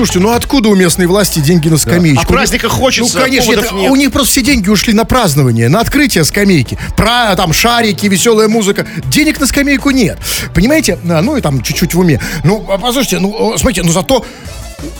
[0.00, 2.22] Слушайте, ну откуда у местной власти деньги на скамеечку?
[2.22, 3.90] А праздника хочется, Ну, конечно, это- нет.
[3.90, 6.78] у них просто все деньги ушли на празднование, на открытие скамейки.
[6.96, 8.86] Про там шарики, веселая музыка.
[9.08, 10.18] Денег на скамейку нет.
[10.54, 10.98] Понимаете?
[11.06, 12.18] А, Ну и там чуть-чуть в уме.
[12.44, 14.24] Ну, а, послушайте, ну, смотрите, ну зато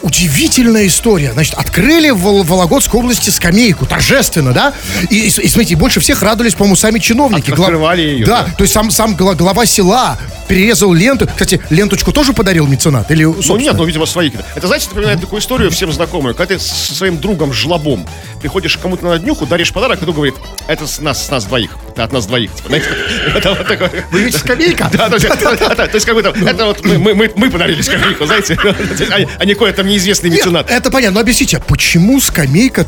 [0.02, 1.32] удивительная история.
[1.32, 4.74] Значит, открыли в Вол- Вологодской области скамейку, торжественно, да?
[5.10, 7.50] И, и, и смотрите, больше всех радовались, по-моему, сами чиновники.
[7.50, 8.52] От- Гла- открывали ее, Да, да.
[8.56, 11.26] то есть сам, сам гла- глава села перерезал ленту.
[11.28, 13.10] Кстати, ленточку тоже подарил меценат?
[13.10, 13.58] Или, Ну собственно?
[13.60, 14.30] нет, ну, видимо, свои.
[14.54, 16.34] Это, знаете, напоминает такую историю всем знакомую.
[16.34, 18.06] Когда ты со своим другом жлобом
[18.40, 20.34] приходишь кому-то на днюху, даришь подарок, и тот говорит,
[20.66, 21.76] это с нас, с нас двоих.
[22.00, 22.50] От нас двоих.
[22.54, 22.88] Типа, знаете,
[23.36, 23.90] это вот такое.
[24.10, 24.88] Вы видите, скамейка?
[24.92, 28.58] Да, то есть, это- то есть как там, это вот мы- мы подарили скамейку, знаете,
[29.10, 30.70] а- а не какой-то там неизвестный меценат.
[30.70, 31.16] это понятно.
[31.16, 32.86] Но объясните, почему скамейка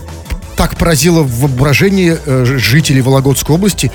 [0.56, 3.90] так поразила в воображении э, жителей Вологодской области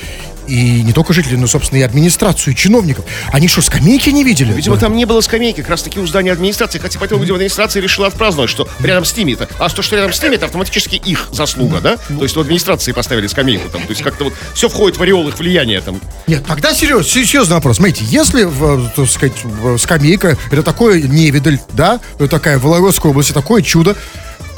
[0.47, 3.05] и не только жителей, но, собственно, и администрацию, и чиновников?
[3.31, 4.53] Они что, скамейки не видели?
[4.53, 6.79] Видимо, там не было скамейки, как раз таки у здания администрации.
[6.79, 9.47] Хотя поэтому, видимо, администрация решила отпраздновать, что рядом с ними это.
[9.59, 11.97] А то, что рядом с ними, это автоматически их заслуга, да?
[11.97, 13.81] То есть у администрации поставили скамейку там.
[13.81, 15.99] То есть как-то вот все входит в ореол их влияния там.
[16.27, 17.77] Нет, тогда серьез, серьезный вопрос.
[17.77, 18.47] Смотрите, если,
[18.95, 19.33] так сказать,
[19.79, 21.99] скамейка, это такое невидаль, да,
[22.29, 23.95] такая в Вологодской области, такое чудо,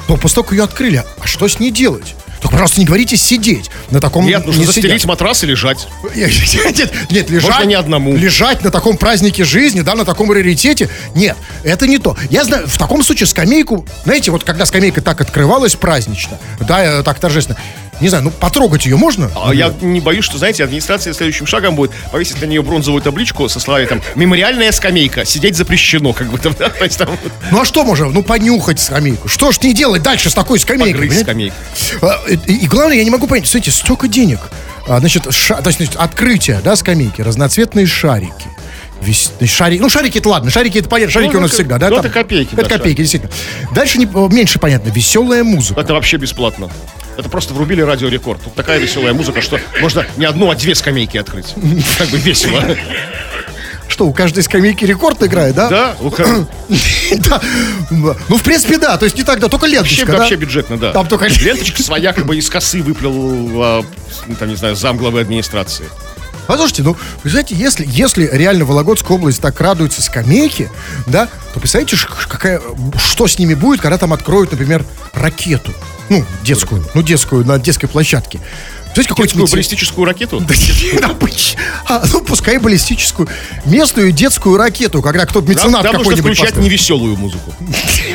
[0.08, 2.16] то как ее открыли, а что с ней делать?
[2.42, 4.26] Только, пожалуйста, не говорите сидеть на таком...
[4.26, 5.08] Нет, нужно не застелить сидя.
[5.10, 5.88] матрас и лежать.
[6.16, 8.16] Нет, нет, лежать, Можно не одному.
[8.16, 10.90] лежать на таком празднике жизни, да, на таком раритете.
[11.16, 12.16] Нет, это не то.
[12.30, 17.04] Я знаю, в таком случае скамейку, знаете, вот когда скамейка так открывалась празднично, да, э,
[17.04, 17.58] так торжественно,
[18.02, 19.30] не знаю, ну потрогать ее можно?
[19.36, 23.48] А я не боюсь, что, знаете, администрация следующим шагом будет повесить на нее бронзовую табличку
[23.50, 27.10] со словами там «Мемориальная скамейка, сидеть запрещено», как бы там, да, то есть там
[27.52, 28.08] Ну а что можно?
[28.10, 29.28] Ну понюхать скамейку.
[29.28, 30.94] Что ж не делать дальше с такой скамейкой?
[30.94, 31.56] погрызть скамейку.
[32.02, 34.40] А, И, и главное, я не могу понять, смотрите, столько денег.
[34.88, 38.48] А, значит, ша- значит, открытие, да, скамейки, разноцветные шарики.
[39.02, 41.78] Весь, шарики, ну, шарики это ладно, шарики это понятно, шарики Ну, у нас это- всегда,
[41.78, 41.90] да?
[41.90, 43.32] ну, это копейки, Это да, копейки, действительно.
[43.74, 45.80] Дальше не, меньше понятно, веселая музыка.
[45.80, 46.70] Это вообще бесплатно.
[47.18, 48.42] Это просто врубили радиорекорд.
[48.42, 51.54] Тут такая веселая музыка, что можно не одну, а две скамейки открыть.
[51.98, 52.62] Как бы весело.
[53.88, 55.68] Что, у каждой скамейки рекорд играет, да?
[55.70, 55.96] Да?
[56.00, 56.28] Ну, как-
[57.18, 57.42] Да.
[57.90, 60.18] Ну, в принципе, да, то есть не так, да, только Вообще, ленточка, да?
[60.20, 60.92] вообще бюджетно, да.
[60.92, 63.14] Там только Ленточка своя, как бы из косы выплел,
[63.62, 63.84] а,
[64.28, 65.86] ну, там, не знаю, зам главы администрации.
[66.50, 70.72] Послушайте, ну, вы знаете, если, если реально Вологодская область так радуется скамейке,
[71.06, 71.96] да, то представляете,
[72.28, 72.60] какая,
[72.98, 74.84] что с ними будет, когда там откроют, например,
[75.14, 75.72] ракету.
[76.10, 78.40] Ну, детскую, ну, детскую, на детской площадке.
[78.96, 80.40] Представляете, какой Детскую баллистическую ракету?
[81.00, 81.16] Да,
[81.86, 83.30] а, ну, пускай баллистическую
[83.66, 87.54] местную детскую ракету, когда кто-то меценат там нужно какой-нибудь включать невеселую музыку.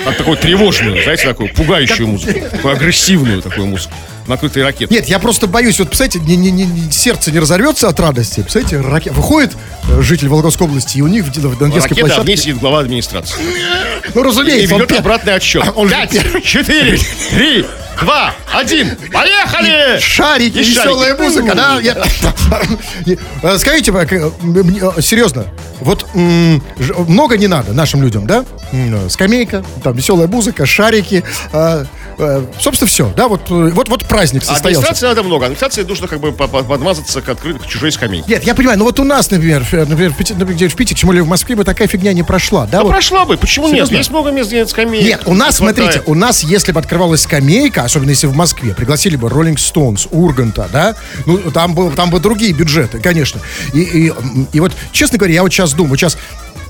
[0.07, 2.41] А такую тревожную, знаете, такую пугающую музыку.
[2.51, 3.95] Такую агрессивную такую музыку.
[4.27, 4.93] На открытой ракете.
[4.95, 8.41] Нет, я просто боюсь, вот, представляете, не, не- не- сердце не разорвется от радости.
[8.41, 9.55] Представляете, раке- выходит
[9.89, 12.37] э, житель Вологодской области, и у них в, на детской Ракета, а в площадке...
[12.39, 13.37] сидит глава администрации.
[14.15, 15.65] Ну, И разумеется, он ведет пе- обратный отсчет.
[15.77, 16.13] Он Пять,
[16.43, 16.99] четыре,
[17.31, 17.67] три,
[18.01, 18.97] два, один.
[19.13, 19.99] Поехали!
[20.01, 21.23] Шарики, И веселая шарики.
[21.23, 21.79] музыка, да?
[21.83, 21.97] Я-
[23.07, 25.47] И, э, Скажите, мне, э, серьезно,
[25.81, 28.45] вот много не надо нашим людям, да?
[29.11, 31.23] Скамейка, там веселая музыка, шарики,
[32.61, 33.29] собственно, все, да?
[33.29, 34.69] Вот, вот, вот праздник состоялся.
[34.69, 35.47] Администрации надо много.
[35.47, 38.25] Администрации нужно как бы по- по- подмазаться к, открытой, к чужой скамейке.
[38.29, 41.09] Нет, я понимаю, ну вот у нас, например, например, в Питере, например, в Питере, тем
[41.09, 42.79] более в Москве бы такая фигня не прошла, да?
[42.79, 42.91] Да вот?
[42.91, 43.37] прошла бы.
[43.37, 43.75] Почему нет?
[43.75, 43.97] Серьезно?
[43.97, 45.05] Есть много мест, где нет скамеек.
[45.05, 45.77] Нет, у нас, хватает.
[45.93, 50.07] смотрите, у нас, если бы открывалась скамейка, особенно если в Москве, пригласили бы Роллинг Стоунс,
[50.11, 50.95] Урганта, да,
[51.27, 53.41] ну, там бы, там бы другие бюджеты, конечно.
[53.73, 54.13] И, и,
[54.53, 56.17] и вот, честно говоря, я вот сейчас думаю, сейчас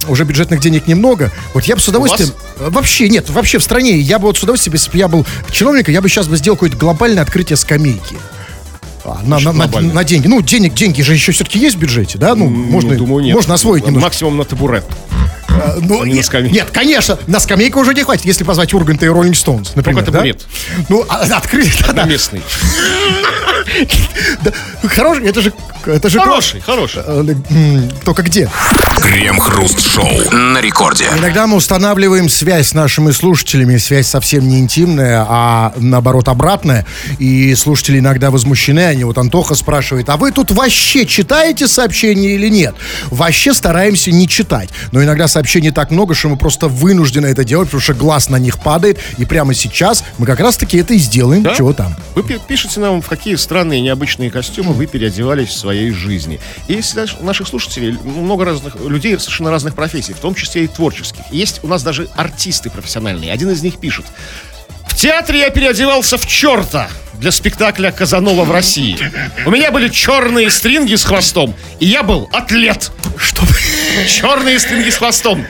[0.08, 2.30] уже бюджетных денег немного, вот я бы с удовольствием...
[2.58, 5.26] э, Вообще, нет, вообще в стране, я бы вот с удовольствием, если бы я был
[5.50, 8.16] чиновником, я бы сейчас бы сделал какое-то глобальное открытие скамейки.
[9.04, 10.26] А, На, на- на- на деньги.
[10.28, 12.34] Ну, денег, деньги же еще все-таки есть в бюджете, да?
[12.34, 13.34] Ну, можно, Ну, думаю, нет.
[13.34, 14.06] можно освоить немножко.
[14.06, 14.84] Максимум на табурет.
[15.62, 16.52] А, ну, не на.
[16.52, 20.04] Нет, конечно, на скамейку уже не хватит, если позвать Урганта и Роллинг Стоунс, например.
[20.04, 20.18] Только да?
[20.18, 20.46] табурет.
[20.88, 22.42] Ну, а, открыть, да, да, местный.
[24.42, 24.52] да.
[24.88, 25.52] Хороший, это же...
[25.86, 27.02] Это же Хороший, хороший.
[27.04, 28.48] Э, м, Только где?
[29.02, 31.04] Крем-хруст-шоу на рекорде.
[31.18, 36.86] Иногда мы устанавливаем связь с нашими слушателями, связь совсем не интимная, а наоборот обратная.
[37.18, 42.48] И слушатели иногда возмущены, они вот Антоха спрашивает, а вы тут вообще читаете сообщения или
[42.48, 42.74] нет?
[43.10, 44.70] Вообще стараемся не читать.
[44.90, 48.38] Но иногда сообщений так много, что мы просто вынуждены это делать, потому что глаз на
[48.38, 48.98] них падает.
[49.18, 51.42] И прямо сейчас мы как раз-таки это и сделаем.
[51.42, 51.54] Да?
[51.54, 51.94] Чего там?
[52.14, 56.40] Вы пи- пишете нам, в какие странные необычные костюмы вы переодевались в своей жизни.
[56.66, 56.80] И
[57.20, 61.24] у наших слушателей много разных людей совершенно разных профессий, в том числе и творческих.
[61.30, 63.30] Есть у нас даже артисты профессиональные.
[63.30, 64.06] Один из них пишет.
[64.94, 68.96] В театре я переодевался в черта для спектакля Казанова в России.
[69.44, 72.92] У меня были черные стринги с хвостом, и я был атлет.
[73.18, 73.42] Что?
[74.08, 75.44] Черные стринги с хвостом.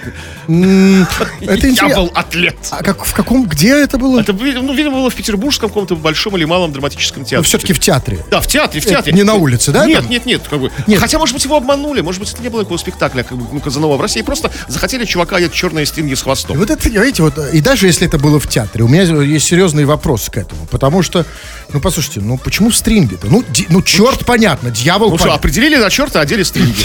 [0.48, 2.56] Это Я был атлет.
[2.70, 4.20] А как, в каком, где это было?
[4.20, 7.38] Это, ну, видимо, было в петербургском каком-то большом или малом драматическом театре.
[7.38, 8.24] Ну, все-таки в театре.
[8.30, 9.12] Да, в театре, в театре.
[9.12, 10.42] не на улице, да, Нет, нет, нет.
[10.48, 10.70] Как бы.
[10.86, 11.00] Нет.
[11.00, 12.00] Хотя, может быть, его обманули.
[12.00, 14.22] Может быть, это не было такого спектакля, как бы, ну, Казанова в России.
[14.22, 16.56] Просто захотели чувака одеть черные стринги с И хвостом.
[16.58, 19.84] вот это, понимаете, вот, и даже если это было в театре, у меня есть серьезный
[19.84, 20.66] вопрос к этому.
[20.66, 21.24] Потому что,
[21.72, 23.26] ну, послушайте, ну, почему в стринге-то?
[23.28, 25.38] Ну, ди- ну черт, понятно, дьявол, Ну что, понятно.
[25.40, 26.84] определили на черта, одели стринги.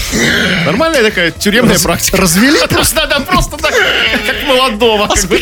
[0.65, 2.17] Нормальная такая тюремная Раз- практика.
[2.17, 2.57] развели?
[2.69, 5.07] Просто, да, просто так, как молодого.
[5.07, 5.39] как бы.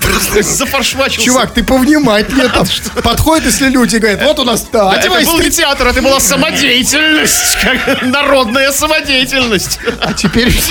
[0.00, 1.26] Просто зафаршмачился.
[1.26, 2.66] Чувак, ты повнимательнее там.
[3.02, 6.20] Подходит, если люди говорят, вот у нас, да, Это одевай был не театр, это была
[6.20, 7.56] самодеятельность.
[7.62, 9.78] как Народная самодеятельность.
[10.00, 10.52] А теперь...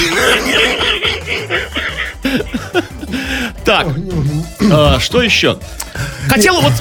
[3.63, 3.87] Так,
[4.71, 5.59] а, что еще?
[6.29, 6.73] Хотел, вот,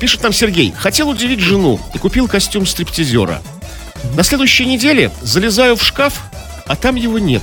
[0.00, 3.42] пишет нам Сергей, хотел удивить жену и купил костюм стриптизера.
[4.14, 6.22] На следующей неделе залезаю в шкаф,
[6.66, 7.42] а там его нет.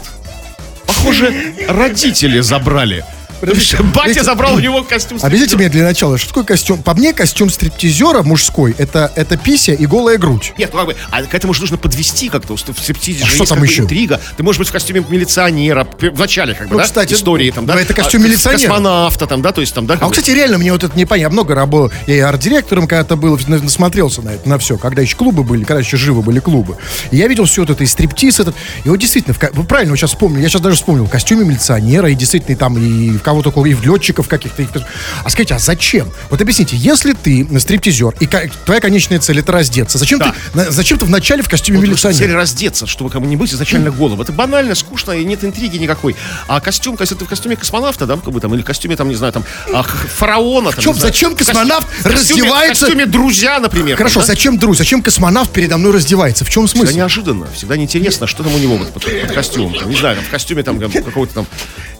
[0.86, 3.04] Похоже, родители забрали.
[3.44, 6.82] Подождите, Батя забрал у него костюм Объясните мне для начала, что такое костюм?
[6.82, 10.54] По мне, костюм стриптизера мужской, это, это пися и голая грудь.
[10.58, 12.56] Нет, ну как бы, а к этому же нужно подвести как-то.
[12.56, 13.82] В стриптизе А что там еще?
[13.82, 14.22] интрига.
[14.38, 17.66] Ты можешь быть в костюме милиционера в начале, как бы, Ну, да, кстати, истории там,
[17.66, 17.80] да.
[17.82, 18.60] это костюм А, милиционера.
[18.62, 19.98] Космонавта там, да, то есть там, да.
[20.00, 21.24] А кстати, реально мне вот это не понятно.
[21.24, 25.02] Я много работал, я и арт-директором когда-то был, на- насмотрелся на это, на все, когда
[25.02, 26.78] еще клубы были, когда еще живы были клубы.
[27.12, 28.56] И я видел все вот это, и стриптиз этот.
[28.86, 32.10] И вот действительно, в правильно вот сейчас вспомнили, я сейчас даже вспомнил, в костюме милиционера,
[32.10, 34.64] и действительно и там и в кого только, и в летчиков каких-то.
[35.24, 36.10] А скажите, а зачем?
[36.30, 40.34] Вот объясните, если ты стриптизер, и твоя конечная цель это раздеться, зачем, Да.
[40.54, 42.20] ты, зачем ты вначале в костюме Вот милиционера?
[42.20, 44.22] Цель раздеться, чтобы кому-нибудь изначально голым.
[44.22, 46.16] Это банально, скучно, и нет интриги никакой.
[46.48, 49.10] А костюм, если ты в костюме космонавта, да, как бы там, или в костюме, там,
[49.10, 50.72] не знаю, там, а, фараона.
[50.72, 52.86] Там, знаю, зачем космонавт в костюме- раздевается?
[52.86, 53.98] В костюме друзья, например.
[53.98, 54.26] Хорошо, да?
[54.28, 56.46] зачем, друг, зачем космонавт передо мной раздевается?
[56.46, 56.98] В чем Всегда смысл?
[56.98, 59.74] неожиданно, всегда неинтересно, что там у него под, под костюмом.
[59.78, 61.48] Там, не знаю, там в костюме там какого-то там,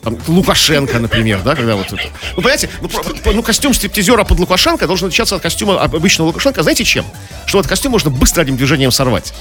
[0.04, 2.02] там Лукашенко, например, да, когда вот это.
[2.36, 2.90] Ну, понимаете, ну,
[3.34, 6.62] ну, костюм стриптизера под Лукашенко должен отличаться от костюма об- обычного Лукашенко.
[6.64, 7.06] Знаете чем?
[7.46, 9.34] Что этот костюм можно быстро одним движением сорвать.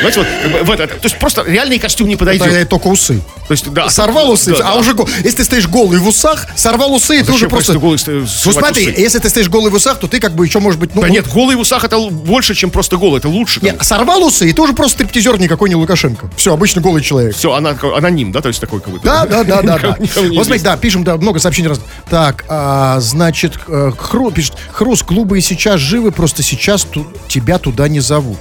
[0.00, 2.48] Знаете, вот, в это, то есть просто реальный костюм не подойдет.
[2.50, 3.20] Да, только усы.
[3.48, 3.88] То есть, да.
[3.88, 4.74] Сорвал усы, Да, а да.
[4.74, 4.94] уже
[5.24, 7.78] если ты стоишь голый в усах, сорвал усы, и ты Зачем уже просто.
[7.78, 9.00] голый Ну смотри, усы?
[9.00, 10.94] если ты стоишь голый в усах, то ты как бы еще может быть.
[10.94, 13.60] Ну, Да нет, голый в усах это больше, чем просто голый, это лучше.
[13.62, 16.30] нет, сорвал усы, и ты уже просто стриптизер никакой не Лукашенко.
[16.36, 17.34] Все, обычно голый человек.
[17.34, 19.00] Все, она, аноним, да, то есть такой как бы.
[19.02, 19.96] Да, да, да, да, да.
[19.98, 21.80] Вот смотри, да, пишем, да, много сообщений раз.
[22.10, 27.58] Так, а, значит, э, Хру, пишет, Хрус, клубы и сейчас живы, просто сейчас ту- тебя
[27.58, 28.38] туда не зовут.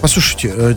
[0.00, 0.74] Послушайте, э,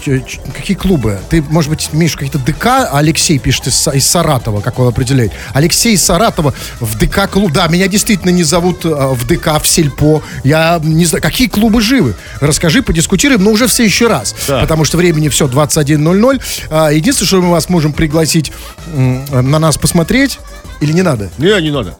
[0.56, 1.20] какие клубы?
[1.30, 5.32] Ты, может быть, имеешь какие-то ДК, Алексей пишет из, из Саратова, как он определяет.
[5.54, 7.52] Алексей из Саратова в ДК клуб.
[7.52, 10.24] Да, меня действительно не зовут э, в ДК, в Сельпо.
[10.44, 12.16] Я не знаю, какие клубы живы?
[12.40, 14.36] Расскажи, подискутируем, но уже в следующий раз.
[14.48, 14.62] Да.
[14.62, 16.42] Потому что времени все 21.00.
[16.70, 18.52] А, Единственное, что мы вас можем пригласить
[18.94, 20.40] на нас посмотреть,
[20.80, 21.30] или не надо?
[21.38, 21.96] Не, не надо.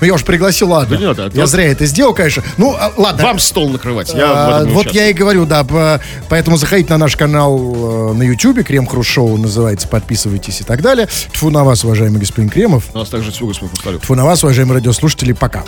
[0.00, 0.96] Ну, я уж пригласил, ладно.
[0.96, 2.42] Да не надо, Я зря это сделал, конечно.
[2.56, 3.22] Ну, а, ладно.
[3.24, 4.12] Вам стол накрывать.
[4.14, 8.22] Я А, вот я и говорю, да, по- поэтому заходите на наш канал э, на
[8.22, 11.08] YouTube, Крем Хруст Шоу называется, подписывайтесь и так далее.
[11.32, 12.84] Тьфу на вас, уважаемый господин Кремов.
[12.94, 14.02] У нас также всего господин Хрусталев.
[14.02, 15.64] Тьфу на вас, уважаемые радиослушатели, пока.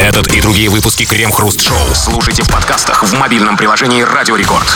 [0.00, 4.66] Этот и другие выпуски Крем Хруст Шоу слушайте в подкастах в мобильном приложении Радио Рекорд.